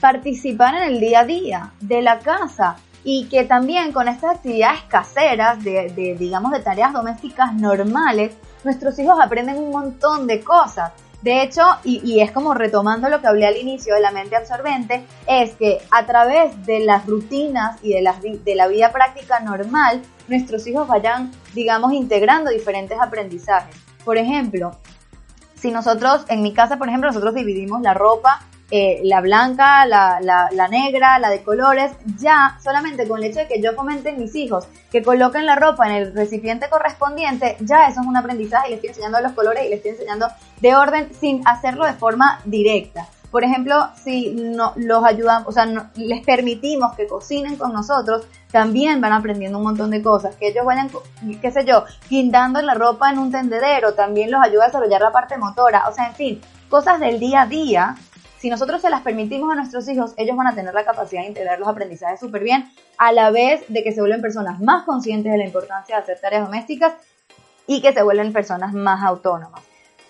participar 0.00 0.74
en 0.74 0.82
el 0.82 1.00
día 1.00 1.20
a 1.20 1.24
día 1.24 1.72
de 1.80 2.02
la 2.02 2.18
casa 2.18 2.76
y 3.04 3.26
que 3.26 3.44
también 3.44 3.92
con 3.92 4.08
estas 4.08 4.36
actividades 4.36 4.82
caseras, 4.82 5.62
de, 5.62 5.92
de, 5.94 6.14
digamos, 6.14 6.52
de 6.52 6.60
tareas 6.60 6.92
domésticas 6.92 7.52
normales, 7.54 8.34
nuestros 8.64 8.98
hijos 8.98 9.18
aprenden 9.20 9.56
un 9.56 9.70
montón 9.70 10.26
de 10.26 10.40
cosas. 10.40 10.92
De 11.22 11.42
hecho, 11.42 11.62
y, 11.84 12.20
es 12.20 12.32
como 12.32 12.52
retomando 12.52 13.08
lo 13.08 13.20
que 13.20 13.28
hablé 13.28 13.46
al 13.46 13.56
inicio 13.56 13.94
de 13.94 14.00
la 14.00 14.10
mente 14.10 14.34
absorbente, 14.34 15.04
es 15.28 15.54
que 15.54 15.78
a 15.90 16.04
través 16.04 16.66
de 16.66 16.80
las 16.80 17.06
rutinas 17.06 17.78
y 17.82 17.92
de 17.94 18.02
la, 18.02 18.16
de 18.20 18.54
la 18.56 18.66
vida 18.66 18.90
práctica 18.90 19.38
normal, 19.38 20.02
nuestros 20.26 20.66
hijos 20.66 20.88
vayan, 20.88 21.30
digamos, 21.54 21.92
integrando 21.92 22.50
diferentes 22.50 22.98
aprendizajes. 23.00 23.81
Por 24.04 24.18
ejemplo, 24.18 24.72
si 25.54 25.70
nosotros, 25.70 26.24
en 26.28 26.42
mi 26.42 26.52
casa, 26.52 26.78
por 26.78 26.88
ejemplo, 26.88 27.08
nosotros 27.08 27.34
dividimos 27.34 27.80
la 27.82 27.94
ropa 27.94 28.40
eh, 28.74 29.02
la 29.04 29.20
blanca, 29.20 29.84
la, 29.84 30.18
la, 30.22 30.68
negra, 30.68 31.18
la 31.18 31.28
de 31.28 31.42
colores, 31.42 31.92
ya 32.16 32.58
solamente 32.64 33.06
con 33.06 33.18
el 33.18 33.26
hecho 33.26 33.40
de 33.40 33.46
que 33.46 33.60
yo 33.60 33.74
fomente 33.74 34.08
en 34.08 34.18
mis 34.18 34.34
hijos 34.34 34.66
que 34.90 35.02
coloquen 35.02 35.44
la 35.44 35.56
ropa 35.56 35.86
en 35.86 35.96
el 35.96 36.14
recipiente 36.14 36.70
correspondiente, 36.70 37.58
ya 37.60 37.86
eso 37.88 38.00
es 38.00 38.06
un 38.06 38.16
aprendizaje 38.16 38.68
y 38.68 38.70
les 38.70 38.76
estoy 38.78 38.88
enseñando 38.88 39.20
los 39.20 39.32
colores 39.32 39.66
y 39.66 39.68
les 39.68 39.76
estoy 39.76 39.90
enseñando 39.90 40.28
de 40.62 40.74
orden 40.74 41.10
sin 41.20 41.46
hacerlo 41.46 41.84
de 41.84 41.92
forma 41.92 42.40
directa. 42.46 43.08
Por 43.32 43.42
ejemplo, 43.42 43.88
si 43.96 44.30
no, 44.30 44.74
los 44.76 45.02
ayudamos, 45.02 45.48
o 45.48 45.52
sea, 45.52 45.66
les 45.96 46.24
permitimos 46.24 46.94
que 46.94 47.08
cocinen 47.08 47.56
con 47.56 47.72
nosotros, 47.72 48.26
también 48.52 49.00
van 49.00 49.14
aprendiendo 49.14 49.58
un 49.58 49.64
montón 49.64 49.90
de 49.90 50.02
cosas. 50.02 50.36
Que 50.36 50.48
ellos 50.48 50.64
vayan, 50.64 50.90
qué 51.40 51.50
sé 51.50 51.64
yo, 51.64 51.84
guindando 52.08 52.60
la 52.62 52.74
ropa 52.74 53.10
en 53.10 53.18
un 53.18 53.32
tendedero, 53.32 53.94
también 53.94 54.30
los 54.30 54.40
ayuda 54.44 54.64
a 54.64 54.66
desarrollar 54.66 55.00
la 55.00 55.10
parte 55.10 55.38
motora. 55.38 55.88
O 55.88 55.92
sea, 55.92 56.08
en 56.08 56.14
fin, 56.14 56.40
cosas 56.68 57.00
del 57.00 57.18
día 57.18 57.42
a 57.42 57.46
día 57.46 57.96
si 58.42 58.50
nosotros 58.50 58.82
se 58.82 58.90
las 58.90 59.02
permitimos 59.02 59.52
a 59.52 59.54
nuestros 59.54 59.88
hijos, 59.88 60.14
ellos 60.16 60.36
van 60.36 60.48
a 60.48 60.54
tener 60.56 60.74
la 60.74 60.84
capacidad 60.84 61.22
de 61.22 61.28
integrar 61.28 61.60
los 61.60 61.68
aprendizajes 61.68 62.18
súper 62.18 62.42
bien, 62.42 62.68
a 62.98 63.12
la 63.12 63.30
vez 63.30 63.62
de 63.68 63.84
que 63.84 63.92
se 63.92 64.00
vuelven 64.00 64.20
personas 64.20 64.60
más 64.60 64.84
conscientes 64.84 65.30
de 65.30 65.38
la 65.38 65.44
importancia 65.44 65.94
de 65.94 66.02
hacer 66.02 66.20
tareas 66.20 66.46
domésticas 66.46 66.92
y 67.68 67.80
que 67.80 67.92
se 67.92 68.02
vuelven 68.02 68.32
personas 68.32 68.74
más 68.74 69.04
autónomas. 69.04 69.62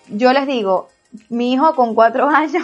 Yo 0.07 0.33
les 0.33 0.47
digo, 0.47 0.89
mi 1.29 1.53
hijo 1.53 1.75
con 1.75 1.93
cuatro 1.93 2.27
años 2.35 2.63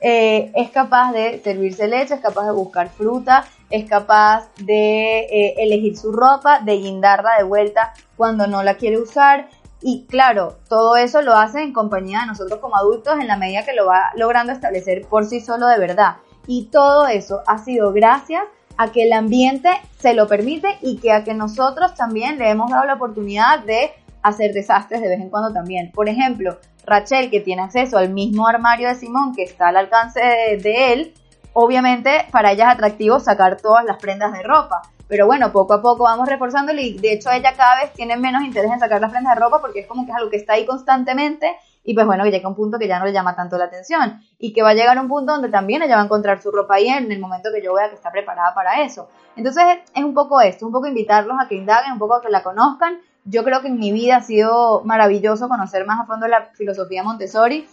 eh, 0.00 0.50
es 0.54 0.70
capaz 0.70 1.12
de 1.12 1.40
servirse 1.42 1.88
leche, 1.88 2.14
es 2.14 2.20
capaz 2.20 2.46
de 2.46 2.52
buscar 2.52 2.88
fruta, 2.88 3.44
es 3.70 3.88
capaz 3.88 4.48
de 4.56 5.20
eh, 5.20 5.54
elegir 5.58 5.96
su 5.96 6.12
ropa, 6.12 6.60
de 6.60 6.78
guindarla 6.78 7.30
de 7.38 7.44
vuelta 7.44 7.92
cuando 8.16 8.46
no 8.46 8.62
la 8.62 8.76
quiere 8.76 8.98
usar, 8.98 9.48
y 9.82 10.06
claro, 10.08 10.58
todo 10.68 10.96
eso 10.96 11.22
lo 11.22 11.34
hace 11.34 11.60
en 11.60 11.72
compañía 11.72 12.20
de 12.20 12.26
nosotros 12.26 12.60
como 12.60 12.76
adultos 12.76 13.18
en 13.20 13.26
la 13.26 13.36
medida 13.36 13.64
que 13.64 13.72
lo 13.72 13.86
va 13.86 14.12
logrando 14.16 14.52
establecer 14.52 15.06
por 15.06 15.24
sí 15.24 15.40
solo 15.40 15.66
de 15.66 15.78
verdad. 15.78 16.16
Y 16.46 16.66
todo 16.66 17.08
eso 17.08 17.42
ha 17.46 17.58
sido 17.58 17.92
gracias 17.92 18.44
a 18.76 18.92
que 18.92 19.04
el 19.04 19.12
ambiente 19.12 19.68
se 19.98 20.14
lo 20.14 20.28
permite 20.28 20.78
y 20.82 20.98
que 20.98 21.12
a 21.12 21.24
que 21.24 21.34
nosotros 21.34 21.94
también 21.94 22.38
le 22.38 22.48
hemos 22.48 22.70
dado 22.70 22.84
la 22.84 22.94
oportunidad 22.94 23.60
de 23.60 23.90
hacer 24.22 24.52
desastres 24.52 25.02
de 25.02 25.08
vez 25.08 25.20
en 25.20 25.30
cuando 25.30 25.52
también. 25.52 25.90
Por 25.90 26.08
ejemplo, 26.08 26.58
Rachel, 26.84 27.30
que 27.30 27.40
tiene 27.40 27.62
acceso 27.62 27.98
al 27.98 28.10
mismo 28.10 28.46
armario 28.46 28.88
de 28.88 28.94
Simón 28.94 29.34
que 29.34 29.42
está 29.42 29.68
al 29.68 29.76
alcance 29.76 30.20
de, 30.20 30.92
él, 30.92 31.14
obviamente 31.52 32.26
para 32.30 32.52
ella 32.52 32.68
es 32.68 32.74
atractivo 32.74 33.20
sacar 33.20 33.56
todas 33.60 33.84
las 33.84 33.98
prendas 33.98 34.32
de 34.32 34.42
ropa. 34.42 34.82
Pero 35.08 35.26
bueno, 35.26 35.52
poco 35.52 35.74
a 35.74 35.82
poco 35.82 36.04
vamos 36.04 36.28
reforzándolo 36.28 36.80
y 36.80 36.98
de 36.98 37.12
hecho 37.12 37.30
ella 37.30 37.52
cada 37.54 37.82
vez 37.82 37.92
tiene 37.92 38.16
menos 38.16 38.42
interés 38.44 38.70
en 38.72 38.80
sacar 38.80 39.00
las 39.00 39.10
prendas 39.10 39.34
de 39.34 39.40
ropa 39.40 39.60
porque 39.60 39.80
es 39.80 39.86
como 39.86 40.04
que 40.04 40.12
es 40.12 40.16
algo 40.16 40.30
que 40.30 40.38
está 40.38 40.54
ahí 40.54 40.64
constantemente 40.64 41.54
y 41.84 41.94
pues 41.94 42.06
bueno, 42.06 42.24
llega 42.24 42.48
un 42.48 42.54
punto 42.54 42.78
que 42.78 42.86
ya 42.86 42.98
no 42.98 43.06
le 43.06 43.12
llama 43.12 43.34
tanto 43.34 43.58
la 43.58 43.64
atención 43.64 44.20
y 44.38 44.52
que 44.52 44.62
va 44.62 44.70
a 44.70 44.74
llegar 44.74 44.98
un 44.98 45.08
punto 45.08 45.32
donde 45.32 45.48
también 45.48 45.82
ella 45.82 45.96
va 45.96 46.02
a 46.02 46.04
encontrar 46.04 46.40
su 46.40 46.50
ropa 46.50 46.76
ahí 46.76 46.88
en 46.88 47.10
el 47.10 47.18
momento 47.18 47.50
que 47.52 47.62
yo 47.62 47.74
vea 47.74 47.88
que 47.88 47.96
está 47.96 48.10
preparada 48.10 48.54
para 48.54 48.82
eso. 48.82 49.08
Entonces 49.36 49.64
es 49.94 50.04
un 50.04 50.14
poco 50.14 50.40
esto, 50.40 50.64
un 50.66 50.72
poco 50.72 50.86
invitarlos 50.86 51.36
a 51.40 51.48
que 51.48 51.56
indaguen, 51.56 51.92
un 51.92 51.98
poco 51.98 52.14
a 52.14 52.22
que 52.22 52.30
la 52.30 52.42
conozcan. 52.42 53.00
Yo 53.24 53.44
creo 53.44 53.60
que 53.60 53.68
en 53.68 53.78
mi 53.78 53.92
vida 53.92 54.16
ha 54.16 54.22
sido 54.22 54.82
maravilloso 54.84 55.48
conocer 55.48 55.86
más 55.86 56.00
a 56.00 56.06
fondo 56.06 56.26
la 56.26 56.46
filosofía 56.54 57.04
Montessori 57.04 57.68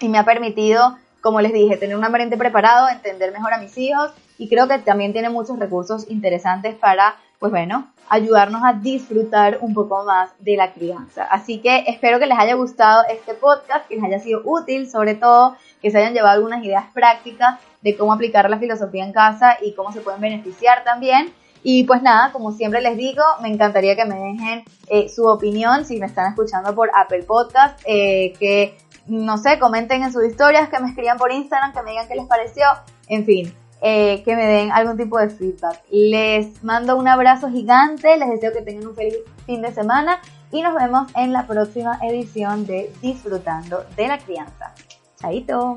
y 0.00 0.08
me 0.08 0.18
ha 0.18 0.24
permitido, 0.24 0.98
como 1.22 1.40
les 1.40 1.54
dije, 1.54 1.78
tener 1.78 1.96
un 1.96 2.04
ambiente 2.04 2.36
preparado, 2.36 2.88
entender 2.90 3.32
mejor 3.32 3.54
a 3.54 3.58
mis 3.58 3.76
hijos 3.78 4.12
y 4.36 4.48
creo 4.48 4.68
que 4.68 4.78
también 4.78 5.12
tiene 5.12 5.30
muchos 5.30 5.58
recursos 5.58 6.10
interesantes 6.10 6.74
para, 6.74 7.16
pues 7.38 7.50
bueno, 7.50 7.90
ayudarnos 8.10 8.62
a 8.62 8.74
disfrutar 8.74 9.58
un 9.62 9.72
poco 9.72 10.04
más 10.04 10.30
de 10.38 10.56
la 10.56 10.72
crianza. 10.74 11.24
Así 11.24 11.60
que 11.60 11.84
espero 11.86 12.18
que 12.18 12.26
les 12.26 12.38
haya 12.38 12.54
gustado 12.54 13.04
este 13.10 13.32
podcast, 13.32 13.88
que 13.88 13.94
les 13.94 14.04
haya 14.04 14.18
sido 14.18 14.42
útil, 14.44 14.90
sobre 14.90 15.14
todo 15.14 15.56
que 15.80 15.90
se 15.90 15.96
hayan 15.96 16.12
llevado 16.12 16.34
algunas 16.34 16.62
ideas 16.62 16.84
prácticas 16.92 17.58
de 17.80 17.96
cómo 17.96 18.12
aplicar 18.12 18.50
la 18.50 18.58
filosofía 18.58 19.04
en 19.04 19.12
casa 19.12 19.56
y 19.62 19.74
cómo 19.74 19.92
se 19.92 20.02
pueden 20.02 20.20
beneficiar 20.20 20.84
también. 20.84 21.32
Y 21.64 21.84
pues 21.84 22.02
nada, 22.02 22.30
como 22.30 22.52
siempre 22.52 22.82
les 22.82 22.96
digo, 22.96 23.22
me 23.40 23.48
encantaría 23.48 23.96
que 23.96 24.04
me 24.04 24.16
dejen 24.16 24.64
eh, 24.86 25.08
su 25.08 25.26
opinión 25.26 25.86
si 25.86 25.98
me 25.98 26.06
están 26.06 26.30
escuchando 26.30 26.74
por 26.74 26.90
Apple 26.94 27.22
Podcast, 27.22 27.80
eh, 27.86 28.34
que 28.38 28.76
no 29.06 29.38
sé, 29.38 29.58
comenten 29.58 30.02
en 30.02 30.12
sus 30.12 30.24
historias, 30.24 30.68
que 30.68 30.78
me 30.78 30.88
escriban 30.88 31.16
por 31.16 31.32
Instagram, 31.32 31.72
que 31.72 31.82
me 31.82 31.90
digan 31.90 32.06
qué 32.06 32.14
les 32.14 32.26
pareció, 32.26 32.64
en 33.08 33.24
fin. 33.24 33.54
Eh, 33.80 34.22
que 34.24 34.34
me 34.34 34.46
den 34.46 34.72
algún 34.72 34.96
tipo 34.96 35.18
de 35.18 35.28
feedback. 35.28 35.82
Les 35.90 36.62
mando 36.62 36.96
un 36.96 37.06
abrazo 37.06 37.50
gigante, 37.50 38.16
les 38.16 38.30
deseo 38.30 38.52
que 38.52 38.62
tengan 38.62 38.86
un 38.86 38.94
feliz 38.94 39.16
fin 39.44 39.60
de 39.60 39.74
semana 39.74 40.20
y 40.50 40.62
nos 40.62 40.74
vemos 40.74 41.12
en 41.16 41.32
la 41.32 41.46
próxima 41.46 41.98
edición 42.02 42.66
de 42.66 42.90
Disfrutando 43.02 43.84
de 43.96 44.08
la 44.08 44.18
Crianza. 44.18 44.72
Chaito. 45.20 45.76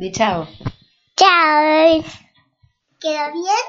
Di 0.00 0.10
chao. 0.10 0.48
Chao. 1.14 2.02
¿Queda 2.98 3.30
bien? 3.32 3.64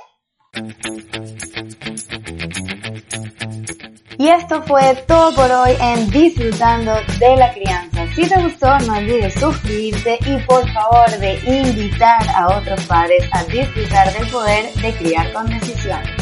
Y 4.18 4.30
esto 4.30 4.64
fue 4.64 4.96
todo 5.06 5.36
por 5.36 5.52
hoy 5.52 5.72
en 5.82 6.10
Disfrutando 6.10 6.94
de 7.20 7.36
la 7.36 7.54
Crianza. 7.54 8.08
Si 8.16 8.26
te 8.30 8.42
gustó, 8.42 8.80
no 8.80 8.96
olvides 8.96 9.34
suscribirte 9.34 10.20
y 10.26 10.38
por 10.46 10.66
favor 10.72 11.10
de 11.20 11.34
invitar 11.46 12.26
a 12.34 12.48
otros 12.58 12.82
padres 12.86 13.28
a 13.34 13.44
disfrutar 13.44 14.14
del 14.14 14.30
poder 14.30 14.74
de 14.76 14.94
criar 14.94 15.34
con 15.34 15.48
decisión. 15.48 16.21